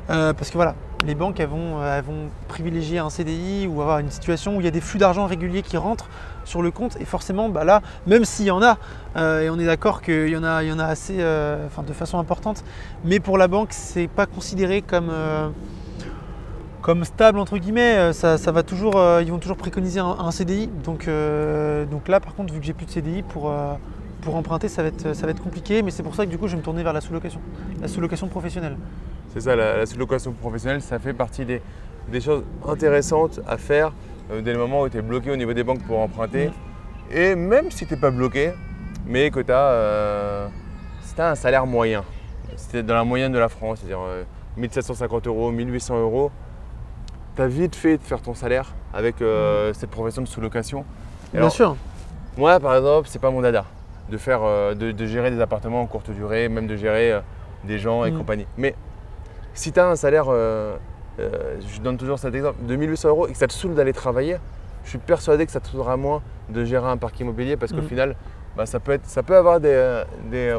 parce 0.08 0.48
que 0.48 0.54
voilà, 0.54 0.74
les 1.06 1.14
banques 1.14 1.38
elles 1.38 1.48
vont, 1.48 1.80
elles 1.84 2.02
vont 2.02 2.28
privilégier 2.48 2.98
un 2.98 3.08
CDI 3.08 3.68
ou 3.68 3.80
avoir 3.82 4.00
une 4.00 4.10
situation 4.10 4.56
où 4.56 4.60
il 4.60 4.64
y 4.64 4.68
a 4.68 4.72
des 4.72 4.80
flux 4.80 4.98
d'argent 4.98 5.26
réguliers 5.26 5.62
qui 5.62 5.76
rentrent 5.76 6.08
sur 6.44 6.62
le 6.62 6.70
compte. 6.70 6.96
Et 7.00 7.04
forcément, 7.04 7.48
bah 7.48 7.64
là, 7.64 7.82
même 8.06 8.24
s'il 8.24 8.46
y 8.46 8.50
en 8.50 8.62
a, 8.62 8.78
euh, 9.16 9.42
et 9.42 9.50
on 9.50 9.58
est 9.58 9.66
d'accord 9.66 10.02
qu'il 10.02 10.28
y 10.28 10.36
en 10.36 10.44
a, 10.44 10.84
assez, 10.84 11.16
euh, 11.18 11.66
de 11.86 11.92
façon 11.92 12.18
importante, 12.18 12.64
mais 13.04 13.20
pour 13.20 13.38
la 13.38 13.48
banque, 13.48 13.68
c'est 13.72 14.08
pas 14.08 14.26
considéré 14.26 14.82
comme 14.82 15.10
euh, 15.10 15.48
stable 17.04 17.38
entre 17.38 17.58
guillemets, 17.58 18.12
ça, 18.12 18.36
va 18.36 18.62
toujours, 18.62 19.00
ils 19.20 19.30
vont 19.30 19.38
toujours 19.38 19.56
préconiser 19.56 20.00
un, 20.00 20.30
CDI. 20.30 20.68
Donc, 20.84 21.08
donc 21.90 22.08
là, 22.08 22.20
par 22.20 22.34
contre, 22.34 22.52
vu 22.52 22.60
que 22.60 22.66
j'ai 22.66 22.72
plus 22.72 22.86
de 22.86 22.90
CDI 22.90 23.22
pour, 23.22 23.52
emprunter, 24.26 24.68
ça 24.68 24.82
va, 24.82 24.88
être, 24.88 25.14
ça 25.14 25.26
va 25.26 25.30
être 25.30 25.42
compliqué. 25.42 25.82
Mais 25.82 25.90
c'est 25.90 26.02
pour 26.02 26.14
ça 26.14 26.24
que 26.24 26.30
du 26.30 26.38
coup, 26.38 26.48
je 26.48 26.52
vais 26.52 26.58
me 26.58 26.64
tourner 26.64 26.82
vers 26.82 26.92
la 26.92 27.00
sous-location, 27.00 27.40
la 27.80 27.88
sous-location 27.88 28.26
professionnelle. 28.26 28.76
C'est 29.32 29.40
ça, 29.40 29.56
la, 29.56 29.86
sous-location 29.86 30.32
professionnelle, 30.32 30.82
ça 30.82 30.98
fait 30.98 31.14
partie 31.14 31.44
des, 31.46 31.62
choses 32.20 32.42
intéressantes 32.68 33.40
à 33.48 33.56
faire 33.56 33.92
dès 34.40 34.52
le 34.52 34.58
moment 34.58 34.82
où 34.82 34.88
tu 34.88 34.98
es 34.98 35.02
bloqué 35.02 35.30
au 35.30 35.36
niveau 35.36 35.52
des 35.52 35.64
banques 35.64 35.82
pour 35.82 35.98
emprunter. 35.98 36.50
Et 37.10 37.34
même 37.34 37.70
si 37.70 37.86
tu 37.86 37.94
n'es 37.94 38.00
pas 38.00 38.10
bloqué, 38.10 38.52
mais 39.06 39.30
que 39.30 39.40
tu 39.40 39.52
as, 39.52 39.56
euh, 39.56 40.48
un 41.18 41.34
salaire 41.34 41.66
moyen, 41.66 42.04
c'était 42.56 42.82
dans 42.82 42.94
la 42.94 43.04
moyenne 43.04 43.32
de 43.32 43.38
la 43.38 43.48
France, 43.48 43.80
c'est-à-dire 43.80 44.00
1750 44.56 45.26
euros, 45.26 45.50
1800 45.50 46.00
euros, 46.00 46.30
tu 47.36 47.42
as 47.42 47.48
vite 47.48 47.76
fait 47.76 47.98
de 47.98 48.02
faire 48.02 48.20
ton 48.20 48.34
salaire 48.34 48.72
avec 48.94 49.20
euh, 49.20 49.72
cette 49.74 49.90
profession 49.90 50.22
de 50.22 50.28
sous-location. 50.28 50.84
Bien 51.32 51.50
sûr. 51.50 51.76
Moi, 52.36 52.58
par 52.60 52.76
exemple, 52.76 53.08
c'est 53.10 53.20
pas 53.20 53.30
mon 53.30 53.40
dada 53.40 53.64
de, 54.10 54.16
faire, 54.16 54.40
euh, 54.42 54.74
de, 54.74 55.06
gérer 55.06 55.30
des 55.30 55.40
appartements 55.40 55.82
en 55.82 55.86
courte 55.86 56.10
durée, 56.10 56.48
même 56.48 56.66
de 56.66 56.76
gérer 56.76 57.20
des 57.64 57.78
gens 57.78 58.04
et 58.04 58.10
mm. 58.10 58.18
compagnie. 58.18 58.46
Mais 58.56 58.74
si 59.54 59.72
tu 59.72 59.80
as 59.80 59.86
un 59.86 59.96
salaire, 59.96 60.26
je 61.18 61.80
donne 61.80 61.96
toujours 61.96 62.18
cet 62.18 62.34
exemple, 62.34 62.58
de 62.66 62.76
1800 62.76 63.08
euros 63.08 63.26
et 63.28 63.32
que 63.32 63.38
ça 63.38 63.46
te 63.46 63.52
saoule 63.52 63.74
d'aller 63.74 63.92
travailler, 63.92 64.36
je 64.84 64.90
suis 64.90 64.98
persuadé 64.98 65.46
que 65.46 65.52
ça 65.52 65.60
te 65.60 65.68
saoulera 65.68 65.96
moins 65.96 66.22
de 66.48 66.64
gérer 66.64 66.88
un 66.88 66.96
parc 66.96 67.18
immobilier 67.20 67.56
parce 67.56 67.72
qu'au 67.72 67.82
mm. 67.82 67.88
final, 67.88 68.16
bah, 68.56 68.66
ça, 68.66 68.80
peut 68.80 68.92
être, 68.92 69.06
ça 69.06 69.22
peut 69.22 69.36
avoir 69.36 69.60
des, 69.60 70.04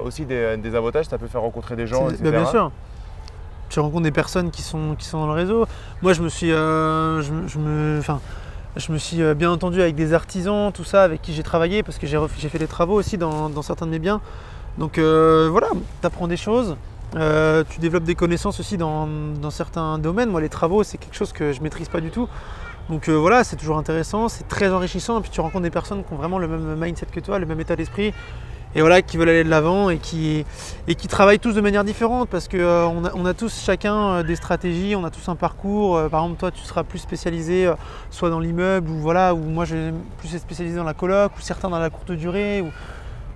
aussi 0.03 0.25
des, 0.25 0.75
avantages, 0.75 1.05
ça 1.05 1.17
peut 1.17 1.27
faire 1.27 1.41
rencontrer 1.41 1.75
des 1.75 1.87
gens, 1.87 2.09
etc. 2.09 2.23
Bah, 2.23 2.31
bien 2.31 2.45
sûr. 2.45 2.71
Tu 3.69 3.79
rencontres 3.79 4.03
des 4.03 4.11
personnes 4.11 4.51
qui 4.51 4.61
sont, 4.61 4.95
qui 4.97 5.05
sont 5.05 5.19
dans 5.19 5.27
le 5.27 5.33
réseau. 5.33 5.65
Moi, 6.01 6.13
je 6.13 6.21
me 6.21 6.29
suis, 6.29 6.51
euh, 6.51 7.21
je, 7.21 7.31
me, 7.57 8.01
je 8.75 8.91
me 8.91 8.97
suis 8.97 9.21
euh, 9.21 9.33
bien 9.33 9.51
entendu 9.51 9.81
avec 9.81 9.95
des 9.95 10.13
artisans, 10.13 10.71
tout 10.71 10.83
ça, 10.83 11.03
avec 11.03 11.21
qui 11.21 11.33
j'ai 11.33 11.43
travaillé, 11.43 11.83
parce 11.83 11.97
que 11.97 12.07
j'ai, 12.07 12.49
fait 12.49 12.59
des 12.59 12.67
travaux 12.67 12.95
aussi 12.95 13.17
dans, 13.17 13.61
certains 13.61 13.85
de 13.85 13.91
mes 13.91 13.99
biens. 13.99 14.21
Donc 14.77 14.97
euh, 14.97 15.49
voilà, 15.51 15.69
tu 16.01 16.07
apprends 16.07 16.27
des 16.27 16.37
choses. 16.37 16.75
Tu 17.13 17.79
développes 17.79 18.03
des 18.03 18.15
connaissances 18.15 18.59
aussi 18.59 18.77
dans, 18.77 19.07
certains 19.51 19.97
domaines. 19.97 20.29
Moi, 20.29 20.41
les 20.41 20.49
travaux, 20.49 20.83
c'est 20.83 20.97
quelque 20.97 21.15
chose 21.15 21.33
que 21.33 21.53
je 21.53 21.61
maîtrise 21.61 21.89
pas 21.89 22.01
du 22.01 22.09
tout. 22.09 22.27
Donc 22.89 23.07
euh, 23.07 23.13
voilà, 23.13 23.43
c'est 23.43 23.55
toujours 23.55 23.77
intéressant, 23.77 24.27
c'est 24.27 24.47
très 24.47 24.71
enrichissant. 24.71 25.19
Et 25.19 25.21
puis 25.21 25.29
tu 25.29 25.41
rencontres 25.41 25.63
des 25.63 25.69
personnes 25.69 26.03
qui 26.03 26.13
ont 26.13 26.17
vraiment 26.17 26.37
le 26.37 26.47
même 26.47 26.75
mindset 26.75 27.07
que 27.11 27.19
toi, 27.19 27.39
le 27.39 27.45
même 27.45 27.59
état 27.59 27.75
d'esprit. 27.75 28.13
Et 28.75 28.81
voilà, 28.81 29.03
qui 29.03 29.17
veulent 29.17 29.29
aller 29.29 29.43
de 29.43 29.49
l'avant 29.49 29.91
et 29.91 29.99
qui, 29.99 30.45
travaillent 31.07 31.39
tous 31.39 31.53
de 31.53 31.61
manière 31.61 31.83
différente 31.83 32.27
parce 32.27 32.47
qu'on 32.47 32.57
euh, 32.57 33.25
a, 33.25 33.33
tous 33.35 33.63
chacun 33.63 33.95
euh, 33.95 34.23
des 34.23 34.35
stratégies, 34.35 34.95
on 34.95 35.05
a 35.05 35.11
tous 35.11 35.29
un 35.29 35.35
parcours. 35.35 36.01
par 36.09 36.23
exemple, 36.23 36.39
toi, 36.39 36.51
tu 36.51 36.61
seras 36.63 36.83
plus 36.83 36.97
spécialisé 36.97 37.71
soit 38.09 38.31
dans 38.31 38.39
l'immeuble 38.39 38.89
ou 38.89 38.97
voilà, 38.97 39.35
ou 39.35 39.37
moi, 39.37 39.65
je 39.65 39.75
vais 39.75 39.93
plus 40.17 40.33
être 40.33 40.41
spécialisé 40.41 40.75
dans 40.75 40.83
la 40.83 40.95
coloc 40.95 41.37
ou 41.37 41.41
certains 41.41 41.69
dans 41.69 41.79
la 41.79 41.91
courte 41.91 42.11
durée. 42.11 42.63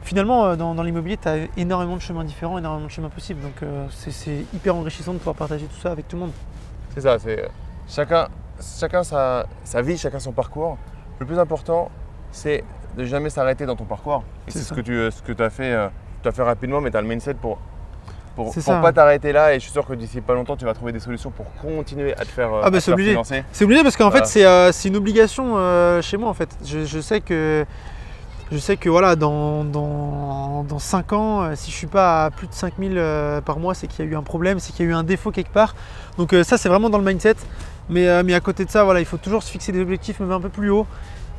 Finalement, 0.08 0.56
dans, 0.56 0.84
l'immobilier, 0.84 1.18
tu 1.18 1.28
as 1.28 1.36
énormément 1.58 1.98
de 1.98 2.02
chemins 2.02 2.24
différents, 2.24 2.58
énormément 2.58 2.88
de 2.88 2.92
chemins 2.92 3.10
possibles. 3.10 3.42
Donc 3.42 3.70
c'est 3.92 4.46
hyper 4.54 4.76
enrichissant 4.76 5.14
de 5.14 5.18
pouvoir 5.18 5.36
partager 5.36 5.66
tout 5.66 5.80
ça 5.82 5.92
avec 5.92 6.08
tout 6.08 6.16
le 6.16 6.22
monde. 6.22 6.32
C'est 6.96 7.02
ça, 7.02 7.20
c'est 7.20 7.50
chacun 7.88 8.30
chacun 8.62 9.04
sa, 9.04 9.46
vie, 9.82 9.98
chacun 9.98 10.20
son 10.20 10.32
parcours. 10.32 10.78
Le 11.20 11.26
plus 11.26 11.40
important, 11.40 11.90
c'est 12.32 12.64
de 12.98 13.06
jamais 13.06 13.30
s'arrêter 13.30 13.66
dans 13.66 13.76
ton 13.76 13.86
parcours. 13.86 14.24
c'est 14.48 14.60
ce 14.60 14.74
que 14.74 14.82
tu 14.82 15.12
ce 15.12 15.22
que 15.22 15.42
as, 15.42 15.50
fait, 15.50 15.74
euh, 15.74 15.90
as 16.26 16.32
fait 16.32 16.44
rapidement, 16.44 16.82
mais 16.82 16.92
tu 16.92 16.98
as 16.98 17.02
le 17.02 17.08
mindset 17.08 17.36
pour 17.36 17.60
pour, 18.36 18.54
pour 18.54 18.82
pas 18.82 18.94
t'arrêter 18.94 19.32
là 19.32 19.56
et 19.56 19.56
je 19.56 19.64
suis 19.64 19.72
sûr 19.72 19.84
que 19.84 19.96
d'ici 19.96 20.22
pas 20.22 20.36
longtemps 20.36 20.56
tu 20.56 20.64
vas 20.64 20.76
trouver 20.76 20.92
des 20.92 21.00
solutions 21.00 21.32
pour 21.32 21.52
continuer 21.56 22.14
à 22.14 22.24
te 22.24 22.28
faire, 22.28 22.54
euh, 22.54 22.62
ah 22.64 22.70
bah 22.70 22.80
c'est 22.80 22.92
obligé. 22.92 23.18
C'est 23.52 23.64
obligé 23.64 23.82
parce 23.82 23.98
qu'en 23.98 24.12
fait 24.12 24.46
euh, 24.46 24.72
c'est 24.72 24.90
une 24.90 24.96
obligation 24.96 25.56
chez 26.02 26.18
moi 26.18 26.30
en 26.30 26.36
fait. 26.36 26.50
Je, 26.64 27.00
sais 27.00 27.20
que 27.20 27.66
je 28.51 28.58
sais 28.58 28.77
que 28.77 28.89
voilà 28.89 29.16
dans, 29.16 29.63
dans, 29.63 30.63
dans 30.63 30.80
5 30.80 31.13
ans 31.13 31.56
si 31.56 31.72
je 31.72 31.75
suis 31.75 31.88
pas 31.88 32.25
à 32.25 32.32
plus 32.32 32.48
de 32.48 32.54
5000 32.54 33.01
par 33.46 33.60
mois 33.60 33.74
c'est 33.74 33.88
qu'il 33.88 34.06
y 34.06 34.08
a 34.08 34.12
eu 34.12 34.16
un 34.16 34.24
problème, 34.24 34.60
c'est 34.60 34.74
qu'il 34.74 34.86
y 34.86 34.88
a 34.88 34.92
eu 34.92 34.96
un 34.96 35.04
défaut 35.04 35.32
quelque 35.32 35.51
part. 35.51 35.75
Donc 36.18 36.34
ça 36.44 36.58
c'est 36.58 36.70
vraiment 36.70 36.89
dans 36.89 36.98
le 36.98 37.04
mindset. 37.04 37.36
Euh, 37.96 38.24
mais, 38.25 38.34
à 38.34 38.39
côté 38.39 38.66
de 38.66 38.70
ça, 38.70 38.84
voilà, 38.84 39.00
il 39.00 39.06
faut 39.06 39.18
toujours 39.18 39.44
se 39.44 39.51
fixer 39.51 39.72
des 39.72 39.82
objectifs 39.82 40.20
même 40.20 40.32
un 40.32 40.42
peu 40.42 40.50
plus 40.50 40.70
haut 40.70 40.86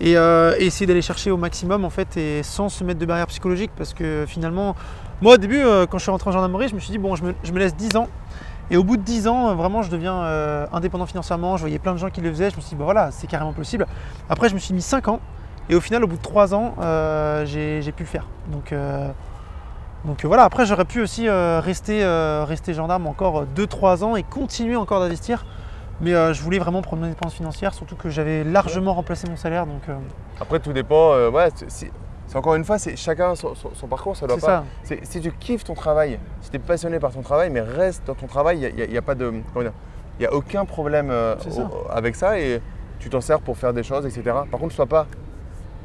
et, 0.00 0.16
euh, 0.16 0.54
essayer 0.58 0.86
d'aller 0.86 1.02
chercher 1.02 1.30
au 1.30 1.36
maximum 1.36 1.84
en 1.84 1.90
fait 1.90 2.16
et 2.16 2.42
sans 2.44 2.68
se 2.68 2.84
mettre 2.84 3.00
de 3.00 3.06
barrières 3.06 3.26
psychologiques 3.26 3.72
parce 3.76 3.94
que 3.94 4.24
finalement, 4.26 4.76
moi 5.20 5.34
au 5.34 5.36
début, 5.38 5.58
euh, 5.58 5.86
quand 5.86 5.98
je 5.98 6.04
suis 6.04 6.10
rentré 6.10 6.30
en 6.30 6.32
gendarmerie, 6.32 6.68
je 6.68 6.74
me 6.74 6.80
suis 6.80 6.92
dit 6.92 6.98
bon, 6.98 7.16
je 7.16 7.24
me, 7.24 7.58
laisse 7.58 7.74
10 7.74 7.96
ans. 7.96 8.08
Et 8.70 8.76
au 8.76 8.84
bout 8.84 8.98
de 8.98 9.02
10 9.02 9.28
ans, 9.28 9.54
vraiment, 9.54 9.80
je 9.80 9.90
deviens 9.90 10.20
indépendant 10.74 11.06
financièrement. 11.06 11.56
Je 11.56 11.62
voyais 11.62 11.78
plein 11.78 11.94
de 11.94 11.96
gens 11.96 12.10
qui 12.10 12.20
le 12.20 12.30
faisaient. 12.30 12.50
Je 12.50 12.56
me 12.56 12.60
suis 12.60 12.68
dit, 12.68 12.76
bah 12.76 12.84
voilà, 12.84 13.10
c'est 13.12 13.26
carrément 13.26 13.54
possible. 13.54 13.86
Après, 14.28 14.50
je 14.50 14.54
me 14.54 14.58
suis 14.58 14.74
mis 14.74 14.82
5 14.82 15.08
ans. 15.08 15.20
Et 15.70 15.74
au 15.74 15.80
final, 15.80 16.04
au 16.04 16.06
bout 16.06 16.16
de 16.16 16.22
3 16.22 16.54
ans, 16.54 16.74
j'ai 17.44 17.92
pu 17.92 18.02
le 18.02 18.08
faire. 18.08 18.26
Donc, 18.48 18.74
donc 20.04 20.24
voilà, 20.24 20.44
après, 20.44 20.64
j'aurais 20.66 20.84
pu 20.84 21.00
aussi 21.00 21.28
rester, 21.28 22.04
rester 22.46 22.74
gendarme 22.74 23.06
encore 23.06 23.44
2-3 23.56 24.04
ans 24.04 24.16
et 24.16 24.22
continuer 24.22 24.76
encore 24.76 25.00
d'investir. 25.00 25.44
Mais 26.00 26.14
euh, 26.14 26.32
je 26.32 26.42
voulais 26.42 26.58
vraiment 26.58 26.82
prendre 26.82 27.02
mes 27.02 27.08
dépenses 27.08 27.34
financières, 27.34 27.74
surtout 27.74 27.96
que 27.96 28.08
j'avais 28.08 28.44
largement 28.44 28.94
remplacé 28.94 29.28
mon 29.28 29.36
salaire. 29.36 29.66
Donc, 29.66 29.82
euh. 29.88 29.96
Après, 30.40 30.60
tout 30.60 30.72
dépend. 30.72 31.12
Euh, 31.12 31.30
ouais, 31.30 31.48
c'est 31.68 31.90
encore 32.34 32.54
une 32.54 32.64
fois, 32.64 32.78
c'est 32.78 32.94
chacun 32.94 33.34
son, 33.34 33.54
parcours, 33.88 34.14
ça 34.14 34.26
doit 34.26 34.36
pas. 34.36 34.64
Ça. 34.84 34.94
Si 35.02 35.20
tu 35.20 35.32
kiffes 35.32 35.64
ton 35.64 35.74
travail, 35.74 36.18
si 36.42 36.50
tu 36.50 36.56
es 36.56 36.58
passionné 36.58 37.00
par 37.00 37.10
ton 37.10 37.22
travail, 37.22 37.48
mais 37.50 37.62
reste 37.62 38.06
dans 38.06 38.14
ton 38.14 38.26
travail, 38.26 38.70
il 38.76 38.90
n'y 38.90 38.98
a, 38.98 39.02
pas 39.02 39.14
de. 39.14 39.32
Il 40.20 40.26
a 40.26 40.32
aucun 40.34 40.66
problème 40.66 41.10
avec 41.90 42.14
ça 42.16 42.38
et 42.38 42.60
tu 42.98 43.08
t'en 43.08 43.22
sers 43.22 43.40
pour 43.40 43.56
faire 43.56 43.72
des 43.72 43.82
choses, 43.82 44.04
etc. 44.04 44.22
Par 44.24 44.60
contre, 44.60 44.66
ne 44.66 44.70
sois 44.70 44.86
pas 44.86 45.06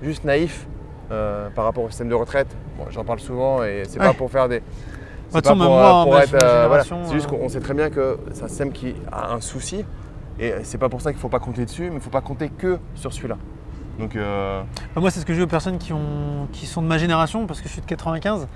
juste 0.04 0.24
naïf 0.24 0.68
par 1.10 1.66
rapport 1.66 1.84
au 1.84 1.90
système 1.90 2.10
de 2.10 2.16
retraite. 2.16 2.48
J'en 2.90 3.04
parle 3.04 3.20
souvent 3.20 3.64
et 3.64 3.84
c'est 3.88 4.00
pas 4.00 4.14
pour 4.14 4.32
faire 4.32 4.50
des. 4.50 4.62
C'est 5.30 5.42
pas 5.44 5.54
pour, 6.04 6.20
être. 6.20 6.86
C'est 7.06 7.14
juste 7.14 7.28
qu'on 7.28 7.50
sait 7.50 7.60
très 7.60 7.74
bien 7.74 7.90
que 7.90 8.18
c'est 8.34 8.44
un 8.44 8.48
système 8.48 8.72
qui 8.72 8.96
a 9.12 9.34
un 9.34 9.42
souci 9.42 9.86
et 10.40 10.54
c'est 10.64 10.78
pas 10.78 10.90
pour 10.90 11.02
ça 11.02 11.12
qu'il 11.12 11.18
ne 11.18 11.22
faut 11.22 11.30
pas 11.30 11.40
compter 11.40 11.66
dessus, 11.66 11.84
mais 11.84 11.92
il 11.92 11.96
ne 11.96 12.00
faut 12.00 12.10
pas 12.10 12.22
compter 12.22 12.50
que 12.50 12.80
sur 12.96 13.14
celui-là. 13.14 13.38
Donc, 14.00 14.16
euh, 14.16 14.62
bah, 14.96 15.02
Moi, 15.02 15.12
c'est 15.12 15.20
ce 15.20 15.26
que 15.26 15.34
je 15.34 15.40
dis 15.40 15.44
aux 15.44 15.48
personnes 15.48 15.78
qui, 15.78 15.94
ont, 15.94 16.48
qui 16.52 16.66
sont 16.66 16.82
de 16.82 16.88
ma 16.88 16.98
génération, 16.98 17.46
parce 17.46 17.62
que 17.62 17.68
je 17.68 17.74
suis 17.74 17.82
de 17.82 17.86
95. 17.86 18.48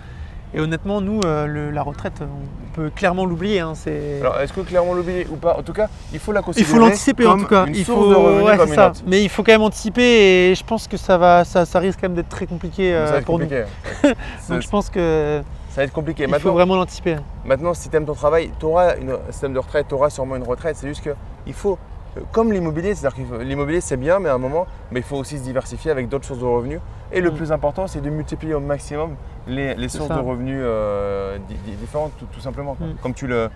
Et 0.54 0.60
honnêtement, 0.60 1.02
nous, 1.02 1.22
euh, 1.24 1.72
la 1.72 1.82
retraite, 1.82 2.22
on 2.22 2.76
peut 2.76 2.90
clairement 2.90 3.26
l'oublier. 3.26 3.60
Hein, 3.60 3.74
Alors, 4.22 4.40
est-ce 4.40 4.54
que 4.54 4.62
clairement 4.62 4.94
l'oublier 4.94 5.28
ou 5.30 5.36
pas? 5.36 5.58
En 5.58 5.64
tout 5.64 5.74
cas, 5.74 5.88
il 6.14 6.20
faut 6.20 6.32
la 6.32 6.42
considérer. 6.42 6.70
Il 6.70 6.74
faut 6.74 6.80
l'anticiper 6.80 7.28
en 7.28 7.38
tout 7.38 7.48
cas. 7.48 7.66
il 7.68 7.84
faut, 7.84 8.44
ouais, 8.44 8.58
comme 8.58 8.74
ça. 8.74 8.94
Mais 9.06 9.24
il 9.24 9.30
faut 9.30 9.44
quand 9.44 9.52
même 9.52 9.62
anticiper 9.62 10.50
et 10.50 10.56
je 10.56 10.64
pense 10.64 10.88
que 10.88 10.98
ça 10.98 11.18
va, 11.18 11.44
ça, 11.44 11.66
ça 11.66 11.80
risque 11.80 12.00
quand 12.00 12.08
même 12.08 12.16
d'être 12.16 12.30
très 12.30 12.46
compliqué 12.46 12.94
euh, 12.96 13.22
pour 13.22 13.40
nous. 13.40 13.48
Donc, 14.50 14.62
je 14.62 14.70
pense 14.70 14.90
que 14.90 15.42
ça 15.70 15.82
va 15.82 15.86
être 15.86 15.94
compliqué. 15.94 16.26
Il 16.28 16.40
faut 16.40 16.54
vraiment 16.54 16.76
l'anticiper. 16.76 17.18
Maintenant, 17.46 17.74
si 17.74 17.90
tu 17.90 17.96
aimes 17.98 18.06
ton 18.06 18.16
travail, 18.16 18.52
tu 18.60 18.66
auras 18.66 18.94
un 18.94 19.32
système 19.32 19.54
de 19.54 19.60
retraite, 19.60 19.88
tu 19.90 19.96
auras 19.96 20.10
sûrement 20.10 20.36
une 20.36 20.44
retraite. 20.44 20.76
C'est 20.78 20.88
juste 20.88 21.04
qu'il 21.04 21.54
faut, 21.54 21.78
euh, 22.18 22.22
comme 22.32 22.54
l'immobilier, 22.54 22.96
c'est-à-dire 22.96 23.28
que 23.30 23.44
l'immobilier 23.44 23.82
c'est 23.82 23.98
bien, 23.98 24.20
mais 24.20 24.30
à 24.30 24.34
un 24.34 24.40
moment, 24.40 24.66
mais 24.92 25.02
il 25.02 25.06
faut 25.06 25.18
aussi 25.18 25.38
se 25.38 25.44
diversifier 25.44 25.92
avec 25.92 26.08
d'autres 26.08 26.26
sources 26.26 26.40
de 26.40 26.46
revenus. 26.46 26.80
Et 27.12 27.22
le 27.22 27.32
mm. 27.32 27.36
plus 27.36 27.52
important, 27.52 27.86
c'est 27.86 28.02
de 28.02 28.10
multiplier 28.10 28.54
au 28.54 28.60
maximum 28.60 29.16
les, 29.48 29.90
sources 29.90 30.10
de 30.10 30.20
revenus 30.20 30.62
euh, 30.62 31.38
différentes, 31.80 32.14
tout, 32.32 32.40
simplement. 32.40 32.76
Mm. 32.80 32.86
Comme, 33.02 33.14
tu 33.14 33.28
le, 33.28 33.50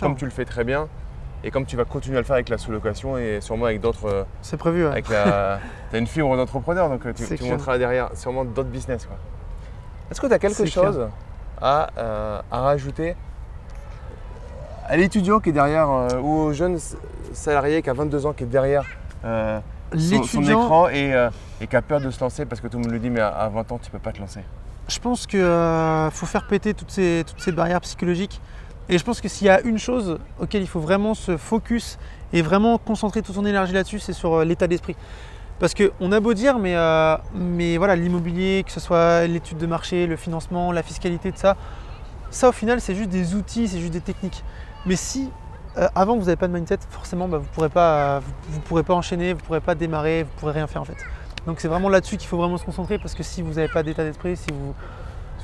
comme 0.00 0.16
tu 0.16 0.24
le 0.24 0.30
fais 0.30 0.44
très 0.44 0.64
bien. 0.64 0.88
Et 1.44 1.50
comme 1.50 1.66
tu 1.66 1.76
vas 1.76 1.84
continuer 1.84 2.18
à 2.18 2.20
le 2.20 2.24
faire 2.24 2.34
avec 2.34 2.48
la 2.48 2.56
sous-location 2.56 3.18
et 3.18 3.40
sûrement 3.40 3.64
avec 3.64 3.80
d'autres. 3.80 4.06
Euh, 4.06 4.22
c'est 4.42 4.56
prévu. 4.56 4.86
Avec 4.86 5.08
la, 5.08 5.58
tu 5.90 5.96
as 5.96 5.98
une 5.98 6.06
fibre 6.06 6.36
d'entrepreneur, 6.36 6.88
donc 6.88 7.12
tu, 7.14 7.36
tu 7.36 7.44
monteras 7.44 7.78
derrière 7.78 8.10
sûrement 8.14 8.44
d'autres 8.44 8.68
business. 8.68 9.08
Est-ce 10.12 10.20
que 10.20 10.26
tu 10.26 10.34
as 10.34 10.38
quelque 10.38 10.66
chose 10.66 11.08
euh, 11.62 12.40
à, 12.50 12.60
rajouter 12.60 13.14
à 14.86 14.96
l'étudiant 14.96 15.38
qui 15.38 15.50
est 15.50 15.52
derrière 15.52 15.88
euh, 15.88 16.20
ou 16.20 16.40
au 16.40 16.52
jeune 16.52 16.76
salarié 17.32 17.82
qui 17.82 17.88
a 17.88 17.92
22 17.92 18.26
ans 18.26 18.32
qui 18.32 18.42
est 18.42 18.46
derrière 18.46 18.84
euh, 19.24 19.60
son, 19.96 20.42
écran 20.42 20.88
et, 20.88 21.14
qui 21.70 21.76
a 21.76 21.80
peur 21.80 22.00
de 22.00 22.10
se 22.10 22.20
lancer 22.20 22.46
parce 22.46 22.60
que 22.60 22.66
tout 22.66 22.78
le 22.78 22.82
monde 22.82 22.92
lui 22.92 23.00
dit 23.00 23.10
mais 23.10 23.20
à 23.20 23.48
20 23.48 23.72
ans 23.72 23.78
tu 23.78 23.90
peux 23.92 24.00
pas 24.00 24.10
te 24.10 24.18
lancer 24.18 24.40
Je 24.88 24.98
pense 24.98 25.26
qu'il 25.26 25.40
faut 25.40 26.26
faire 26.26 26.46
péter 26.46 26.74
toutes 26.74 26.90
ces, 26.90 27.24
barrières 27.48 27.80
psychologiques 27.80 28.40
et 28.88 28.98
je 28.98 29.04
pense 29.04 29.20
que 29.20 29.28
s'il 29.28 29.46
y 29.46 29.50
a 29.50 29.60
une 29.62 29.78
chose 29.78 30.18
auquel 30.40 30.62
il 30.62 30.68
faut 30.68 30.80
vraiment 30.80 31.14
se 31.14 31.36
focus 31.36 31.98
et 32.32 32.42
vraiment 32.42 32.78
concentrer 32.78 33.22
toute 33.22 33.34
son 33.34 33.46
énergie 33.46 33.72
là-dessus, 33.72 34.00
c'est 34.00 34.12
sur 34.12 34.44
l'état 34.44 34.66
d'esprit. 34.66 34.96
Parce 35.58 35.74
qu'on 35.74 36.10
a 36.10 36.18
beau 36.18 36.34
dire, 36.34 36.58
mais, 36.58 36.74
euh, 36.74 37.16
mais 37.34 37.76
voilà, 37.76 37.94
l'immobilier, 37.94 38.64
que 38.66 38.72
ce 38.72 38.80
soit 38.80 39.26
l'étude 39.28 39.58
de 39.58 39.66
marché, 39.66 40.08
le 40.08 40.16
financement, 40.16 40.72
la 40.72 40.82
fiscalité, 40.82 41.30
de 41.30 41.36
ça, 41.36 41.56
ça 42.30 42.48
au 42.48 42.52
final 42.52 42.80
c'est 42.80 42.96
juste 42.96 43.10
des 43.10 43.34
outils, 43.36 43.68
c'est 43.68 43.78
juste 43.78 43.92
des 43.92 44.00
techniques. 44.00 44.42
Mais 44.86 44.96
si 44.96 45.30
euh, 45.78 45.88
avant 45.94 46.16
vous 46.16 46.24
n'avez 46.24 46.36
pas 46.36 46.48
de 46.48 46.52
mindset, 46.52 46.78
forcément 46.90 47.28
bah, 47.28 47.38
vous 47.38 47.44
ne 47.44 47.68
pourrez, 47.68 47.68
pourrez 48.64 48.82
pas 48.82 48.94
enchaîner, 48.94 49.32
vous 49.32 49.40
ne 49.40 49.44
pourrez 49.44 49.60
pas 49.60 49.74
démarrer, 49.74 50.24
vous 50.24 50.30
ne 50.34 50.40
pourrez 50.40 50.52
rien 50.52 50.66
faire 50.66 50.82
en 50.82 50.84
fait. 50.84 50.96
Donc 51.46 51.60
c'est 51.60 51.68
vraiment 51.68 51.88
là-dessus 51.88 52.16
qu'il 52.16 52.28
faut 52.28 52.36
vraiment 52.36 52.58
se 52.58 52.64
concentrer 52.64 52.98
parce 52.98 53.14
que 53.14 53.22
si 53.22 53.42
vous 53.42 53.54
n'avez 53.54 53.68
pas 53.68 53.82
d'état 53.82 54.04
d'esprit, 54.04 54.36
si 54.36 54.50
vous, 54.50 54.74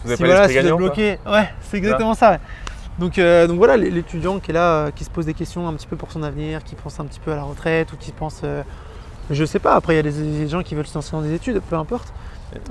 vous, 0.04 0.16
si, 0.16 0.22
voilà, 0.22 0.50
êtes 0.50 0.76
bloqué, 0.76 1.18
ouais, 1.26 1.48
c'est 1.62 1.76
exactement 1.76 2.14
ça. 2.14 2.38
Donc, 2.98 3.18
euh, 3.18 3.46
donc 3.46 3.58
voilà, 3.58 3.76
l'étudiant 3.76 4.40
qui 4.40 4.50
est 4.50 4.54
là, 4.54 4.90
qui 4.90 5.04
se 5.04 5.10
pose 5.10 5.26
des 5.26 5.34
questions 5.34 5.68
un 5.68 5.74
petit 5.74 5.86
peu 5.86 5.96
pour 5.96 6.10
son 6.10 6.22
avenir, 6.22 6.64
qui 6.64 6.74
pense 6.74 6.98
un 6.98 7.04
petit 7.04 7.20
peu 7.20 7.32
à 7.32 7.36
la 7.36 7.42
retraite 7.42 7.92
ou 7.92 7.96
qui 7.96 8.12
pense 8.12 8.42
je 9.30 9.44
sais 9.44 9.58
pas, 9.58 9.74
après 9.74 9.94
il 9.94 9.96
y 9.96 10.00
a 10.00 10.02
des, 10.02 10.48
gens 10.48 10.62
qui 10.62 10.74
veulent 10.74 10.86
se 10.86 10.94
lancer 10.94 11.12
dans 11.12 11.22
des 11.22 11.34
études, 11.34 11.60
peu 11.60 11.76
importe. 11.76 12.12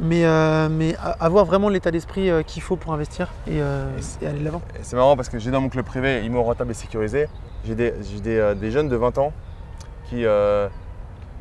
Mais, 0.02 0.26
euh, 0.26 0.70
mais 0.72 0.96
avoir 1.20 1.46
vraiment 1.46 1.70
l'état 1.70 1.92
d'esprit 1.92 2.32
euh, 2.32 2.42
qu'il 2.42 2.64
faut 2.64 2.78
pour 2.78 2.94
investir 2.94 3.32
et, 3.46 3.62
euh, 3.62 3.86
aller 4.24 4.40
de 4.40 4.44
l'avant. 4.44 4.64
C'est 4.82 4.96
marrant 4.96 5.16
parce 5.16 5.30
que 5.30 5.38
j'ai 5.38 5.52
dans 5.52 5.62
mon 5.62 5.70
club 5.70 5.86
privé 5.86 6.26
immo 6.26 6.42
rentable 6.42 6.72
et 6.72 6.74
sécurisé, 6.74 7.28
j'ai 7.64 7.76
des, 7.76 8.72
jeunes 8.72 8.90
de 8.90 8.96
20 8.96 9.20
ans 9.20 9.34
qui, 10.10 10.26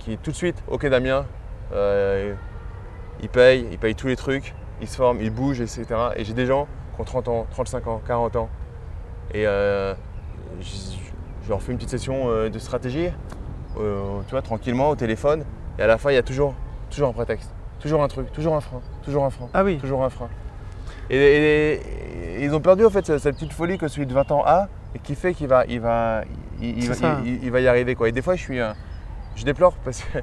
qui 0.00 0.18
tout 0.18 0.32
de 0.32 0.36
suite, 0.36 0.62
ok 0.68 0.86
Damien, 0.86 1.24
ils 1.72 3.28
payent, 3.30 3.66
ils 3.70 3.78
payent 3.78 3.94
tous 3.94 4.08
les 4.08 4.16
trucs, 4.16 4.54
ils 4.80 4.88
se 4.88 4.96
forment, 4.96 5.20
ils 5.20 5.30
bougent, 5.30 5.60
etc. 5.60 5.86
Et 6.16 6.24
j'ai 6.24 6.34
des 6.34 6.46
gens 6.46 6.66
qui 6.94 7.00
ont 7.00 7.04
30 7.04 7.28
ans, 7.28 7.46
35 7.50 7.86
ans, 7.86 8.02
40 8.06 8.36
ans. 8.36 8.48
Et 9.34 9.44
je, 9.44 9.94
leur 11.48 11.62
fais 11.62 11.72
une 11.72 11.78
petite 11.78 11.90
session 11.90 12.48
de 12.48 12.58
stratégie, 12.58 13.08
tu 13.74 14.30
vois, 14.30 14.42
tranquillement 14.42 14.90
au 14.90 14.96
téléphone. 14.96 15.44
Et 15.78 15.82
à 15.82 15.86
la 15.86 15.98
fin, 15.98 16.10
il 16.10 16.14
y 16.14 16.18
a 16.18 16.22
toujours, 16.22 16.54
toujours 16.90 17.08
un 17.08 17.12
prétexte, 17.12 17.50
toujours 17.80 18.02
un 18.02 18.08
truc, 18.08 18.32
toujours 18.32 18.54
un 18.54 18.60
frein, 18.60 18.80
toujours 19.02 19.24
un 19.24 19.30
frein. 19.30 19.48
Ah 19.52 19.64
oui. 19.64 19.78
Toujours 19.78 20.04
un 20.04 20.10
frein. 20.10 20.28
Et, 21.10 21.80
ils 22.40 22.54
ont 22.54 22.60
perdu 22.60 22.84
en 22.84 22.90
fait 22.90 23.06
cette, 23.18 23.36
petite 23.36 23.52
folie 23.52 23.78
que 23.78 23.88
celui 23.88 24.06
de 24.06 24.12
20 24.12 24.30
ans 24.32 24.42
a 24.44 24.68
et 24.94 24.98
qui 24.98 25.14
fait 25.14 25.34
qu'il 25.34 25.48
va, 25.48 25.64
il 25.66 25.80
va, 25.80 26.22
il, 26.60 27.50
va, 27.50 27.60
y 27.60 27.68
arriver. 27.68 27.94
Quoi. 27.94 28.08
Et 28.08 28.12
des 28.12 28.22
fois, 28.22 28.36
je, 28.36 28.42
suis, 28.42 28.58
je 29.34 29.44
déplore 29.44 29.74
parce 29.84 30.02
que 30.02 30.18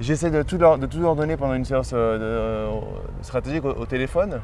j'essaie 0.00 0.30
de 0.30 0.42
tout, 0.42 0.58
leur, 0.58 0.78
de 0.78 0.86
tout 0.86 1.00
leur 1.00 1.16
donner 1.16 1.36
pendant 1.36 1.54
une 1.54 1.64
séance 1.64 1.92
euh, 1.94 2.68
de, 2.68 3.22
stratégique 3.22 3.64
au, 3.64 3.86
téléphone. 3.86 4.40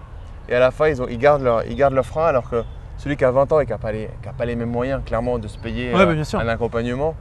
Et 0.48 0.54
à 0.54 0.60
la 0.60 0.70
fin, 0.70 0.88
ils, 0.88 1.02
ont, 1.02 1.06
ils, 1.08 1.18
gardent 1.18 1.42
leur, 1.42 1.64
ils 1.66 1.76
gardent 1.76 1.94
leur 1.94 2.06
frein 2.06 2.26
alors 2.26 2.48
que 2.48 2.62
celui 2.96 3.16
qui 3.16 3.24
a 3.24 3.30
20 3.30 3.52
ans 3.52 3.60
et 3.60 3.66
qui 3.66 3.72
n'a 3.72 3.78
pas, 3.78 3.92
les, 3.92 4.08
pas 4.36 4.44
les 4.44 4.56
mêmes 4.56 4.70
moyens, 4.70 5.02
clairement, 5.04 5.38
de 5.38 5.48
se 5.48 5.58
payer 5.58 5.92
euh, 5.94 6.24
un 6.34 6.48
accompagnement, 6.48 7.14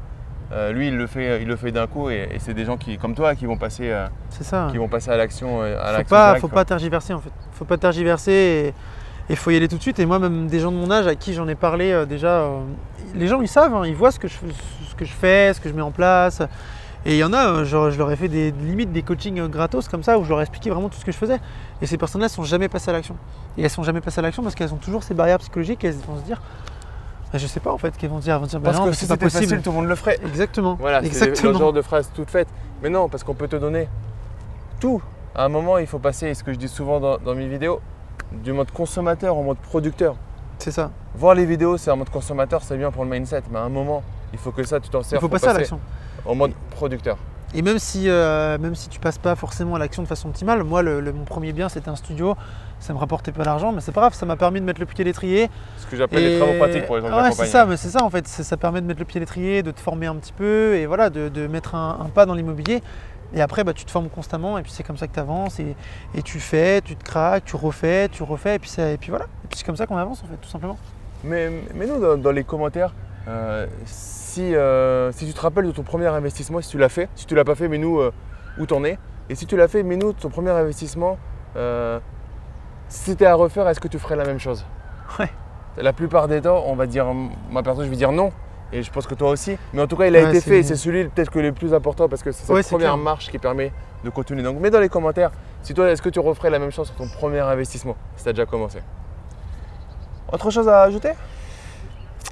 euh, 0.52 0.72
lui, 0.72 0.88
il 0.88 0.96
le 0.96 1.08
fait, 1.08 1.42
il 1.42 1.48
le 1.48 1.56
fait 1.58 1.72
d'un 1.72 1.88
coup 1.88 2.10
et, 2.10 2.30
c'est 2.40 2.54
des 2.54 2.64
gens 2.64 2.78
qui, 2.78 2.98
comme 2.98 3.16
toi 3.16 3.36
qui 3.36 3.46
vont 3.46 3.58
passer, 3.58 3.94
ça. 4.30 4.70
qui 4.72 4.78
vont 4.78 4.88
passer 4.88 5.12
à 5.12 5.18
l'action. 5.18 5.66
Il 5.66 6.06
pas, 6.06 6.36
faut 6.38 6.48
pas 6.48 6.66
tergiverser 6.66 7.14
en 7.14 7.20
fait. 7.20 7.32
Faut 7.52 7.66
pas 7.66 7.78
tergiverser 7.78 8.32
et 8.32 8.74
il 9.30 9.36
faut 9.36 9.52
y 9.52 9.58
aller 9.58 9.68
tout 9.68 9.78
de 9.78 9.82
suite. 9.82 10.00
Et 10.00 10.06
moi, 10.06 10.20
même 10.20 10.48
des 10.48 10.60
gens 10.60 10.72
de 10.72 10.78
mon 10.78 10.90
âge 10.90 11.06
à 11.06 11.16
qui 11.16 11.34
j'en 11.34 11.48
ai 11.50 11.56
parlé 11.56 12.06
déjà, 12.08 12.50
les 13.14 13.28
gens 13.28 13.42
ils 13.42 13.48
savent, 13.50 13.76
hein, 13.76 13.84
ils 13.86 13.96
voient 13.96 14.12
ce 14.12 14.20
que, 14.20 14.30
je, 14.30 14.36
ce 14.90 14.96
que 14.96 15.04
je 15.04 15.14
fais, 15.14 15.54
ce 15.54 15.60
que 15.60 15.68
je 15.68 15.74
mets 15.74 15.82
en 15.82 15.92
place. 15.92 16.42
Et 17.06 17.14
il 17.14 17.18
y 17.18 17.24
en 17.24 17.32
a, 17.34 17.64
je, 17.64 17.92
je 17.92 17.98
leur 17.98 18.12
ai 18.12 18.16
fait 18.16 18.28
des 18.28 18.52
limites 18.52 18.92
des 18.92 19.02
coachings 19.02 19.48
gratos 19.48 19.88
comme 19.88 20.04
ça 20.04 20.20
où 20.20 20.24
je 20.24 20.30
leur 20.30 20.40
ai 20.40 20.42
expliqué 20.42 20.70
vraiment 20.70 20.90
tout 20.90 20.98
ce 21.00 21.06
que 21.06 21.12
je 21.12 21.18
faisais. 21.18 21.40
Et 21.82 21.86
ces 21.86 21.98
personnes-là 21.98 22.28
ne 22.28 22.32
sont 22.32 22.44
jamais 22.44 22.68
passées 22.68 22.90
à 22.90 22.94
l'action. 22.94 23.16
Et 23.58 23.64
elles 23.64 23.70
sont 23.70 23.84
jamais 23.84 24.02
passées 24.02 24.20
à 24.20 24.24
l'action 24.24 24.44
parce 24.44 24.56
qu'elles 24.56 24.74
ont 24.74 24.78
toujours 24.78 25.04
ces 25.04 25.14
barrières 25.14 25.40
psychologiques 25.40 25.84
et 25.84 25.88
elles 25.88 25.96
vont 25.96 26.18
se 26.18 26.24
dire 26.24 26.42
bah, 27.32 27.40
je 27.40 27.48
sais 27.48 27.60
pas 27.60 27.72
en 27.72 27.78
fait 27.78 27.96
qu'elles 27.98 28.10
vont 28.10 28.20
dire. 28.20 28.36
Elles 28.36 28.42
vont 28.42 28.48
dire 28.48 28.60
bah 28.60 28.72
parce 28.72 28.90
que 28.90 28.96
si 28.96 29.06
c'était 29.06 29.30
facile, 29.30 29.62
tout 29.62 29.70
le 29.70 29.76
monde 29.76 29.88
le 29.88 29.96
ferait. 29.96 30.20
Exactement. 30.26 30.76
Voilà, 30.80 31.02
c'est 31.12 31.44
le 31.44 31.54
genre 31.54 31.74
de 31.74 31.82
phrase 31.82 32.10
toute 32.14 32.30
faite. 32.30 32.48
Mais 32.82 32.90
non, 32.90 33.10
parce 33.10 33.24
qu'on 33.24 33.34
peut 33.34 33.48
te 33.48 33.56
donner 33.56 33.88
tout. 34.80 35.02
À 35.36 35.46
un 35.46 35.50
moment, 35.50 35.78
il 35.78 35.88
faut 35.88 36.00
passer, 36.00 36.34
ce 36.34 36.44
que 36.44 36.52
je 36.52 36.58
dis 36.58 36.68
souvent 36.68 37.00
dans, 37.00 37.18
dans 37.20 37.36
mes 37.36 37.48
vidéos, 37.48 37.80
du 38.32 38.54
mode 38.54 38.72
consommateur 38.72 39.38
au 39.38 39.44
mode 39.44 39.58
producteur. 39.58 40.16
C'est 40.58 40.72
ça. 40.72 40.90
Voir 41.16 41.36
les 41.36 41.46
vidéos, 41.46 41.78
c'est 41.78 41.92
un 41.92 41.96
mode 41.96 42.10
consommateur, 42.10 42.64
c'est 42.64 42.78
bien 42.78 42.90
pour 42.92 43.04
le 43.04 43.10
mindset, 43.12 43.44
mais 43.52 43.60
à 43.60 43.62
un 43.62 43.70
moment, 43.70 44.02
il 44.34 44.40
faut 44.40 44.52
que 44.52 44.64
ça, 44.64 44.80
tu 44.80 44.90
t'en 44.90 45.04
sers. 45.04 45.20
Il 45.20 45.22
faut 45.22 45.30
passer 45.30 45.48
à 45.48 45.54
l'action. 45.54 45.80
Au 46.28 46.36
mode 46.36 46.54
producteur. 46.72 47.18
Et 47.56 47.62
même 47.62 47.80
si, 47.80 48.10
euh, 48.10 48.58
même 48.58 48.76
si 48.76 48.90
tu 48.90 49.00
passes 49.00 49.18
pas 49.18 49.36
forcément 49.36 49.76
à 49.76 49.80
l'action 49.80 50.04
de 50.04 50.08
façon 50.08 50.28
optimale, 50.28 50.64
moi, 50.64 50.82
le, 50.82 51.02
mon 51.14 51.24
premier 51.24 51.54
bien, 51.54 51.70
c'était 51.70 51.90
un 51.90 51.96
studio. 51.96 52.36
Ça 52.80 52.94
me 52.94 53.00
rapportait 53.00 53.32
pas 53.32 53.44
d'argent, 53.44 53.72
mais 53.72 53.82
c'est 53.82 53.94
pas 53.94 54.02
grave, 54.02 54.14
ça 54.14 54.26
m'a 54.26 54.36
permis 54.36 54.60
de 54.60 54.66
mettre 54.66 54.80
le 54.80 54.86
pied 54.86 55.04
à 55.04 55.06
l'étrier. 55.06 55.50
Ce 55.78 55.88
que 55.88 55.96
j'appelle 55.96 56.24
les 56.24 56.38
travaux 56.38 56.58
pratiques 56.58 56.86
pour 56.86 56.98
les 56.98 57.02
gens 57.02 57.24
Ouais, 57.24 57.32
c'est 57.32 57.46
ça, 57.46 57.66
mais 57.66 57.78
c'est 57.78 57.90
ça 57.90 58.04
en 58.04 58.10
fait. 58.10 58.28
Ça 58.28 58.58
permet 58.58 58.82
de 58.82 58.86
mettre 58.86 59.00
le 59.00 59.06
pied 59.06 59.18
à 59.18 59.22
l'étrier, 59.22 59.64
de 59.64 59.72
te 59.72 59.80
former 59.80 60.08
un 60.08 60.16
petit 60.16 60.34
peu 60.34 60.76
et 60.76 60.86
voilà, 60.86 61.10
de, 61.10 61.48
mettre 61.48 61.76
un, 61.76 62.10
pas 62.14 62.26
dans 62.26 62.34
l'immobilier. 62.34 62.84
Et 63.34 63.42
après, 63.42 63.64
bah, 63.64 63.74
tu 63.74 63.86
te 63.86 63.92
formes 63.92 64.10
constamment 64.10 64.58
et 64.58 64.62
puis 64.62 64.72
c'est 64.72 64.84
comme 64.84 64.98
ça 64.98 65.08
que 65.08 65.14
tu 65.14 65.20
avances 65.20 65.60
et, 65.60 65.76
tu 66.24 66.40
fais, 66.40 66.82
tu 66.82 66.96
te 66.96 67.04
craques, 67.04 67.46
tu 67.46 67.56
refais, 67.56 68.10
tu 68.10 68.24
refais 68.24 68.56
et 68.56 68.60
puis, 68.60 68.70
ça, 68.70 68.92
et 68.92 68.98
puis 68.98 69.10
voilà. 69.10 69.26
Et 69.44 69.48
puis 69.48 69.58
c'est 69.58 69.66
comme 69.66 69.76
ça 69.76 69.86
qu'on 69.86 69.98
avance 69.98 70.22
en 70.24 70.28
fait, 70.28 70.38
tout 70.38 70.50
simplement. 70.50 70.78
Mais, 71.24 71.50
mais 71.74 71.88
nous, 71.88 72.18
dans, 72.18 72.32
les 72.32 72.44
commentaires, 72.44 72.94
si, 73.86 74.56
euh, 74.56 75.12
si, 75.12 75.26
tu 75.26 75.34
te 75.34 75.42
rappelles 75.42 75.66
de 75.66 75.72
ton 75.72 75.84
premier 75.84 76.08
investissement, 76.08 76.62
si 76.62 76.70
tu 76.70 76.78
l'as 76.78 76.90
fait, 76.90 77.10
si 77.16 77.26
tu 77.26 77.36
l'as 77.36 77.44
pas 77.44 77.56
fait, 77.56 77.68
mais 77.68 77.78
nous 77.78 78.00
euh, 78.00 78.14
où 78.58 78.66
t'en 78.66 78.84
es. 78.84 78.98
Et 79.30 79.36
si 79.36 79.46
tu 79.46 79.58
l'as 79.58 79.68
fait, 79.68 79.84
mais 79.84 79.98
nous 79.98 80.14
ton 80.14 80.30
premier 80.30 80.52
investissement, 80.52 81.18
si 82.90 83.00
c'était 83.00 83.26
à 83.26 83.36
refaire, 83.36 83.68
est-ce 83.68 83.80
que 83.80 83.88
tu 83.88 84.00
ferais 84.00 84.16
la 84.16 84.26
même 84.26 84.40
chose? 84.40 84.66
Ouais. 85.20 85.30
La 85.78 85.94
plupart 85.94 86.28
des 86.28 86.42
temps, 86.42 86.64
on 86.66 86.76
va 86.76 86.88
dire, 86.88 87.08
ma 87.52 87.62
personne, 87.62 87.86
je 87.86 87.90
vais 87.90 87.96
dire 87.96 88.12
non. 88.12 88.32
Et 88.74 88.84
je 88.84 88.92
pense 88.92 89.08
que 89.08 89.16
toi 89.16 89.30
aussi. 89.30 89.58
Mais 89.74 89.82
en 89.82 89.88
tout 89.88 89.96
cas, 89.96 90.08
il 90.08 90.16
a 90.16 90.30
été 90.30 90.42
fait 90.42 90.60
et 90.60 90.64
c'est 90.64 90.76
celui 90.76 91.06
peut-être 91.06 91.32
que 91.32 91.40
le 91.40 91.54
plus 91.54 91.74
important 91.74 92.10
parce 92.10 92.22
que 92.24 92.32
c'est 92.32 92.46
cette 92.46 92.70
première 92.70 92.98
marche 92.98 93.30
qui 93.30 93.38
permet 93.38 93.72
de 94.04 94.10
continuer. 94.10 94.44
Donc 94.44 94.60
mets 94.60 94.70
dans 94.70 94.80
les 94.80 94.90
commentaires 94.90 95.32
si 95.62 95.74
toi, 95.74 95.90
est-ce 95.90 96.02
que 96.02 96.10
tu 96.10 96.20
referais 96.20 96.50
la 96.50 96.60
même 96.60 96.72
chose 96.72 96.88
sur 96.88 96.96
ton 96.96 97.08
premier 97.08 97.40
investissement 97.40 97.96
si 98.16 98.24
tu 98.24 98.30
as 98.30 98.34
déjà 98.34 98.46
commencé 98.46 98.80
Autre 100.32 100.50
chose 100.52 100.68
à 100.68 100.82
ajouter? 100.84 101.12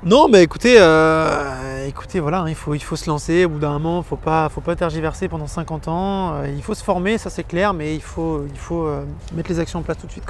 Non, 0.03 0.27
mais 0.27 0.43
écoutez, 0.43 0.75
euh, 0.79 1.87
écoutez, 1.87 2.19
voilà, 2.19 2.41
hein, 2.41 2.49
il 2.49 2.55
faut, 2.55 2.73
il 2.73 2.83
faut 2.83 2.95
se 2.95 3.09
lancer 3.09 3.45
au 3.45 3.49
bout 3.49 3.59
d'un 3.59 3.71
moment, 3.71 3.95
il 3.95 3.99
ne 3.99 4.03
faut 4.03 4.15
pas, 4.15 4.49
faut 4.49 4.61
pas 4.61 4.75
tergiverser 4.75 5.27
pendant 5.27 5.47
50 5.47 5.87
ans. 5.87 6.33
Euh, 6.33 6.47
il 6.55 6.61
faut 6.61 6.75
se 6.75 6.83
former, 6.83 7.17
ça 7.17 7.29
c'est 7.29 7.43
clair, 7.43 7.73
mais 7.73 7.95
il 7.95 8.01
faut, 8.01 8.45
il 8.47 8.57
faut 8.57 8.85
euh, 8.85 9.03
mettre 9.33 9.49
les 9.49 9.59
actions 9.59 9.79
en 9.79 9.83
place 9.83 9.97
tout 9.97 10.07
de 10.07 10.11
suite. 10.11 10.25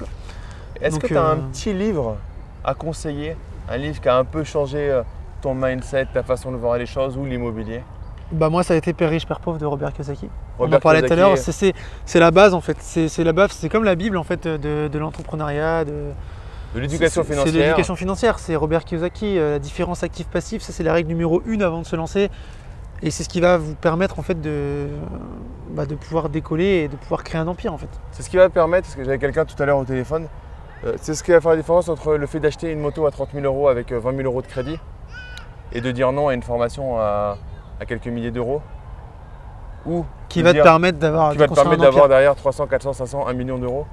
Est-ce 0.81 0.99
que 0.99 1.07
tu 1.07 1.17
as 1.17 1.25
un 1.25 1.37
petit 1.37 1.73
livre 1.73 2.17
à 2.63 2.73
conseiller? 2.73 3.35
Un 3.69 3.77
livre 3.77 3.99
qui 3.99 4.07
a 4.07 4.17
un 4.17 4.25
peu 4.25 4.43
changé 4.43 5.01
ton 5.41 5.55
mindset, 5.55 6.07
ta 6.13 6.23
façon 6.23 6.51
de 6.51 6.57
voir 6.57 6.77
les 6.77 6.85
choses 6.85 7.17
ou 7.17 7.25
l'immobilier? 7.25 7.81
Bah 8.31 8.49
moi 8.49 8.63
ça 8.63 8.73
a 8.73 8.77
été 8.77 8.91
Père 8.93 9.09
riche, 9.09 9.27
Père 9.27 9.39
pauvre 9.39 9.59
de 9.59 9.65
Robert 9.65 9.93
Kiyosaki. 9.93 10.29
On 10.57 10.71
en 10.71 10.79
parlait 10.79 11.03
tout 11.03 11.13
à 11.13 11.15
l'heure, 11.15 11.37
c'est 11.37 12.19
la 12.19 12.31
base 12.31 12.53
en 12.53 12.61
fait, 12.61 12.77
c'est 12.79 13.23
la 13.23 13.33
base, 13.33 13.51
c'est 13.51 13.69
comme 13.69 13.83
la 13.83 13.95
Bible 13.95 14.17
en 14.17 14.23
fait 14.23 14.47
de, 14.47 14.97
l'entrepreneuriat, 14.97 15.85
de, 15.85 16.11
de 16.75 16.81
l'éducation 16.81 17.23
financière. 17.23 17.53
C'est 17.53 17.59
l'éducation 17.59 17.95
financière, 17.95 18.39
c'est 18.39 18.55
Robert 18.55 18.83
Kiyosaki, 18.83 19.39
euh, 19.39 19.53
la 19.53 19.59
différence 19.59 20.03
active-passif, 20.03 20.61
ça 20.61 20.73
c'est 20.73 20.83
la 20.83 20.93
règle 20.93 21.07
numéro 21.09 21.41
une 21.45 21.63
avant 21.63 21.81
de 21.81 21.85
se 21.85 21.95
lancer. 21.95 22.29
Et 23.01 23.11
c'est 23.11 23.23
ce 23.23 23.29
qui 23.29 23.41
va 23.41 23.57
vous 23.57 23.75
permettre 23.75 24.19
en 24.19 24.21
fait 24.21 24.39
de, 24.39 24.87
bah, 25.71 25.85
de 25.85 25.95
pouvoir 25.95 26.29
décoller 26.29 26.65
et 26.65 26.87
de 26.87 26.95
pouvoir 26.95 27.23
créer 27.23 27.39
un 27.39 27.47
empire 27.47 27.73
en 27.73 27.77
fait. 27.77 27.89
C'est 28.11 28.23
ce 28.23 28.29
qui 28.29 28.37
va 28.37 28.49
permettre, 28.49 28.87
parce 28.87 28.95
que 28.95 29.03
j'avais 29.03 29.17
quelqu'un 29.17 29.45
tout 29.45 29.61
à 29.61 29.65
l'heure 29.65 29.77
au 29.77 29.85
téléphone, 29.85 30.27
euh, 30.85 30.93
c'est 31.01 31.13
ce 31.13 31.23
qui 31.23 31.31
va 31.31 31.41
faire 31.41 31.51
la 31.51 31.57
différence 31.57 31.89
entre 31.89 32.15
le 32.15 32.27
fait 32.27 32.39
d'acheter 32.39 32.71
une 32.71 32.79
moto 32.79 33.05
à 33.05 33.11
30 33.11 33.29
000 33.33 33.45
euros 33.45 33.67
avec 33.69 33.91
20 33.91 34.09
euh, 34.09 34.17
000 34.17 34.27
euros 34.27 34.41
de 34.41 34.47
crédit 34.47 34.79
et 35.71 35.81
de 35.81 35.91
dire 35.91 36.11
non 36.11 36.27
à 36.27 36.33
une 36.33 36.43
formation 36.43 36.99
à, 36.99 37.37
quelques 37.87 38.07
milliers 38.07 38.31
d'euros. 38.31 38.61
Ou 39.85 40.05
qui 40.29 40.41
va 40.41 40.53
te 40.53 40.61
permettre 40.61 40.97
d'avoir 40.97 41.31
qui 41.31 41.37
va 41.37 41.47
te 41.47 41.53
permettre 41.53 41.81
d'avoir 41.81 42.07
derrière 42.07 42.35
300, 42.35 42.67
400, 42.67 42.93
500, 42.93 43.27
1 43.27 43.33
million 43.33 43.57
d'euros. 43.57 43.85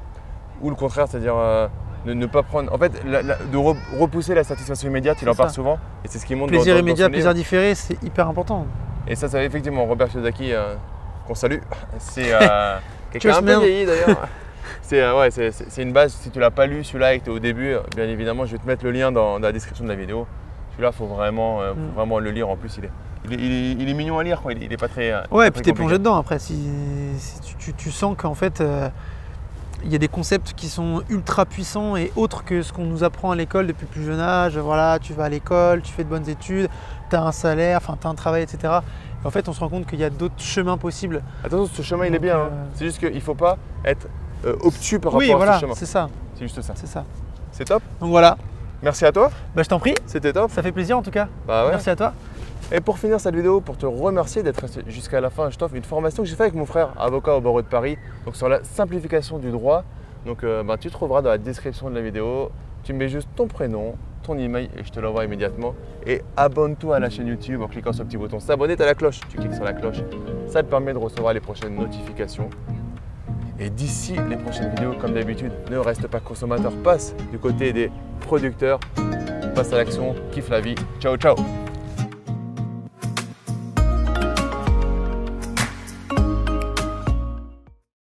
Ou 0.62 0.70
le 0.70 0.76
contraire, 0.76 1.06
c'est-à-dire 1.08 1.36
euh, 1.36 1.66
ne, 2.04 2.26
pas 2.26 2.42
prendre. 2.42 2.72
En 2.72 2.78
fait, 2.78 2.92
de 3.04 3.56
repousser 3.98 4.34
la 4.34 4.44
satisfaction 4.44 4.88
immédiate, 4.88 5.18
il 5.22 5.28
en 5.28 5.34
parle 5.34 5.50
souvent. 5.50 5.78
Et 6.04 6.08
c'est 6.08 6.18
ce 6.18 6.26
qui 6.26 6.34
montre 6.34 6.50
Plaisir 6.50 6.78
immédiat, 6.78 7.08
plaisir 7.08 7.34
différé, 7.34 7.74
c'est 7.74 8.02
hyper 8.02 8.28
important. 8.28 8.66
Et 9.06 9.16
ça, 9.16 9.28
c'est 9.28 9.44
effectivement 9.44 9.84
Robert 9.84 10.08
Kiyosaki, 10.08 10.52
euh, 10.52 10.74
qu'on 11.26 11.34
salue. 11.34 11.58
C'est 11.98 12.32
euh, 12.32 12.78
quelqu'un 13.10 13.36
un 13.36 13.42
peu 13.42 13.58
vieilli 13.58 13.86
d'ailleurs. 13.86 14.28
c'est 14.82 15.10
ouais, 15.12 15.30
c'est 15.30 15.82
une 15.82 15.92
base. 15.92 16.12
Si 16.12 16.30
tu 16.30 16.38
l'as 16.38 16.52
pas 16.52 16.66
lu, 16.66 16.84
celui-là, 16.84 17.14
et 17.14 17.18
que 17.18 17.24
tu 17.24 17.30
es 17.30 17.32
au 17.32 17.40
début, 17.40 17.74
bien 17.96 18.06
évidemment, 18.06 18.46
je 18.46 18.52
vais 18.52 18.58
te 18.58 18.66
mettre 18.66 18.84
le 18.84 18.92
lien 18.92 19.10
dans 19.10 19.38
la 19.38 19.52
description 19.52 19.84
de 19.84 19.88
la 19.88 19.96
vidéo. 19.96 20.26
Celui-là, 20.72 20.90
il 20.92 20.96
faut 20.96 21.06
vraiment, 21.06 21.60
euh, 21.60 21.74
mm. 21.74 21.94
vraiment 21.94 22.18
le 22.18 22.30
lire. 22.30 22.48
En 22.48 22.56
plus, 22.56 22.78
il 22.78 22.84
est, 22.84 23.78
il 23.78 23.88
est, 23.88 23.94
mignon 23.94 24.18
à 24.18 24.24
lire. 24.24 24.40
Quoi. 24.40 24.52
Il, 24.54 24.68
n'est 24.68 24.76
pas 24.76 24.88
très. 24.88 25.12
Euh, 25.12 25.20
ouais, 25.30 25.48
et 25.48 25.50
puis 25.50 25.62
tu 25.62 25.70
es 25.70 25.72
plongé 25.74 25.98
dedans 25.98 26.16
après. 26.16 26.38
Si, 26.38 26.56
tu, 27.76 27.90
sens 27.90 28.16
qu'en 28.16 28.34
fait, 28.34 28.60
euh, 28.60 28.88
il 29.84 29.92
y 29.92 29.94
a 29.94 29.98
des 29.98 30.08
concepts 30.08 30.52
qui 30.54 30.68
sont 30.68 31.02
ultra 31.08 31.44
puissants 31.44 31.96
et 31.96 32.12
autres 32.16 32.44
que 32.44 32.62
ce 32.62 32.72
qu'on 32.72 32.84
nous 32.84 33.04
apprend 33.04 33.30
à 33.30 33.36
l'école 33.36 33.66
depuis 33.66 33.86
plus 33.86 34.04
jeune 34.04 34.20
âge. 34.20 34.56
Voilà, 34.58 34.98
tu 35.00 35.12
vas 35.12 35.24
à 35.24 35.28
l'école, 35.28 35.82
tu 35.82 35.92
fais 35.92 36.04
de 36.04 36.08
bonnes 36.08 36.28
études, 36.28 36.68
tu 37.10 37.16
as 37.16 37.22
un 37.22 37.32
salaire, 37.32 37.78
enfin, 37.78 37.96
tu 38.00 38.06
as 38.06 38.10
un 38.10 38.14
travail, 38.14 38.42
etc. 38.42 38.72
en 39.24 39.30
fait, 39.30 39.48
on 39.48 39.52
se 39.52 39.60
rend 39.60 39.68
compte 39.68 39.86
qu'il 39.86 40.00
y 40.00 40.04
a 40.04 40.10
d'autres 40.10 40.40
chemins 40.40 40.76
possibles. 40.76 41.22
Attention, 41.44 41.74
ce 41.74 41.82
chemin, 41.82 42.06
il 42.06 42.14
est 42.14 42.18
bien. 42.18 42.38
Hein. 42.38 42.50
C'est 42.74 42.84
juste 42.84 42.98
qu'il 42.98 43.14
ne 43.14 43.20
faut 43.20 43.34
pas 43.34 43.58
être 43.84 44.06
obtus 44.62 44.98
par 44.98 45.12
rapport 45.12 45.42
à 45.42 45.54
ce 45.54 45.60
chemin. 45.60 45.74
c'est 45.74 45.86
ça. 45.86 46.08
C'est 46.34 46.42
juste 46.42 46.60
ça. 46.62 46.72
C'est 46.76 46.86
ça. 46.88 47.04
C'est 47.52 47.64
top. 47.64 47.82
Donc 48.00 48.10
voilà. 48.10 48.36
Merci 48.82 49.04
à 49.04 49.12
toi. 49.12 49.30
Bah, 49.54 49.62
je 49.62 49.68
t'en 49.68 49.78
prie. 49.78 49.94
C'était 50.06 50.32
top. 50.32 50.50
Ça 50.50 50.62
fait 50.62 50.72
plaisir 50.72 50.98
en 50.98 51.02
tout 51.02 51.12
cas. 51.12 51.28
Bah 51.46 51.66
Merci 51.70 51.90
à 51.90 51.96
toi. 51.96 52.12
Et 52.74 52.80
pour 52.80 52.98
finir 52.98 53.20
cette 53.20 53.34
vidéo, 53.34 53.60
pour 53.60 53.76
te 53.76 53.84
remercier 53.84 54.42
d'être 54.42 54.60
resté 54.60 54.80
jusqu'à 54.86 55.20
la 55.20 55.28
fin, 55.28 55.50
je 55.50 55.58
t'offre 55.58 55.74
une 55.74 55.84
formation 55.84 56.22
que 56.22 56.28
j'ai 56.28 56.34
faite 56.34 56.46
avec 56.46 56.54
mon 56.54 56.64
frère, 56.64 56.94
avocat 56.98 57.36
au 57.36 57.42
barreau 57.42 57.60
de 57.60 57.66
Paris, 57.66 57.98
donc 58.24 58.34
sur 58.34 58.48
la 58.48 58.64
simplification 58.64 59.38
du 59.38 59.50
droit. 59.50 59.84
Donc 60.24 60.42
euh, 60.42 60.62
bah, 60.62 60.78
tu 60.78 60.90
trouveras 60.90 61.20
dans 61.20 61.28
la 61.28 61.36
description 61.36 61.90
de 61.90 61.94
la 61.94 62.00
vidéo, 62.00 62.50
tu 62.82 62.94
mets 62.94 63.08
juste 63.08 63.28
ton 63.36 63.46
prénom, 63.46 63.96
ton 64.22 64.38
email 64.38 64.70
et 64.78 64.84
je 64.84 64.90
te 64.90 65.00
l'envoie 65.00 65.26
immédiatement. 65.26 65.74
Et 66.06 66.22
abonne-toi 66.34 66.96
à 66.96 66.98
la 66.98 67.10
chaîne 67.10 67.26
YouTube 67.26 67.60
en 67.60 67.68
cliquant 67.68 67.92
sur 67.92 68.04
le 68.04 68.08
petit 68.08 68.16
bouton 68.16 68.40
s'abonner, 68.40 68.74
tu 68.74 68.82
as 68.82 68.86
la 68.86 68.94
cloche, 68.94 69.20
tu 69.28 69.36
cliques 69.36 69.54
sur 69.54 69.64
la 69.64 69.74
cloche. 69.74 69.98
Ça 70.46 70.62
te 70.62 70.68
permet 70.68 70.94
de 70.94 70.98
recevoir 70.98 71.34
les 71.34 71.40
prochaines 71.40 71.74
notifications. 71.74 72.48
Et 73.60 73.68
d'ici 73.68 74.14
les 74.30 74.36
prochaines 74.36 74.70
vidéos, 74.70 74.94
comme 74.98 75.12
d'habitude, 75.12 75.52
ne 75.70 75.76
reste 75.76 76.08
pas 76.08 76.20
consommateur, 76.20 76.72
passe 76.82 77.14
du 77.30 77.38
côté 77.38 77.74
des 77.74 77.90
producteurs, 78.20 78.80
passe 79.54 79.74
à 79.74 79.76
l'action, 79.76 80.14
kiffe 80.30 80.48
la 80.48 80.62
vie. 80.62 80.74
Ciao 81.00 81.18
ciao 81.18 81.36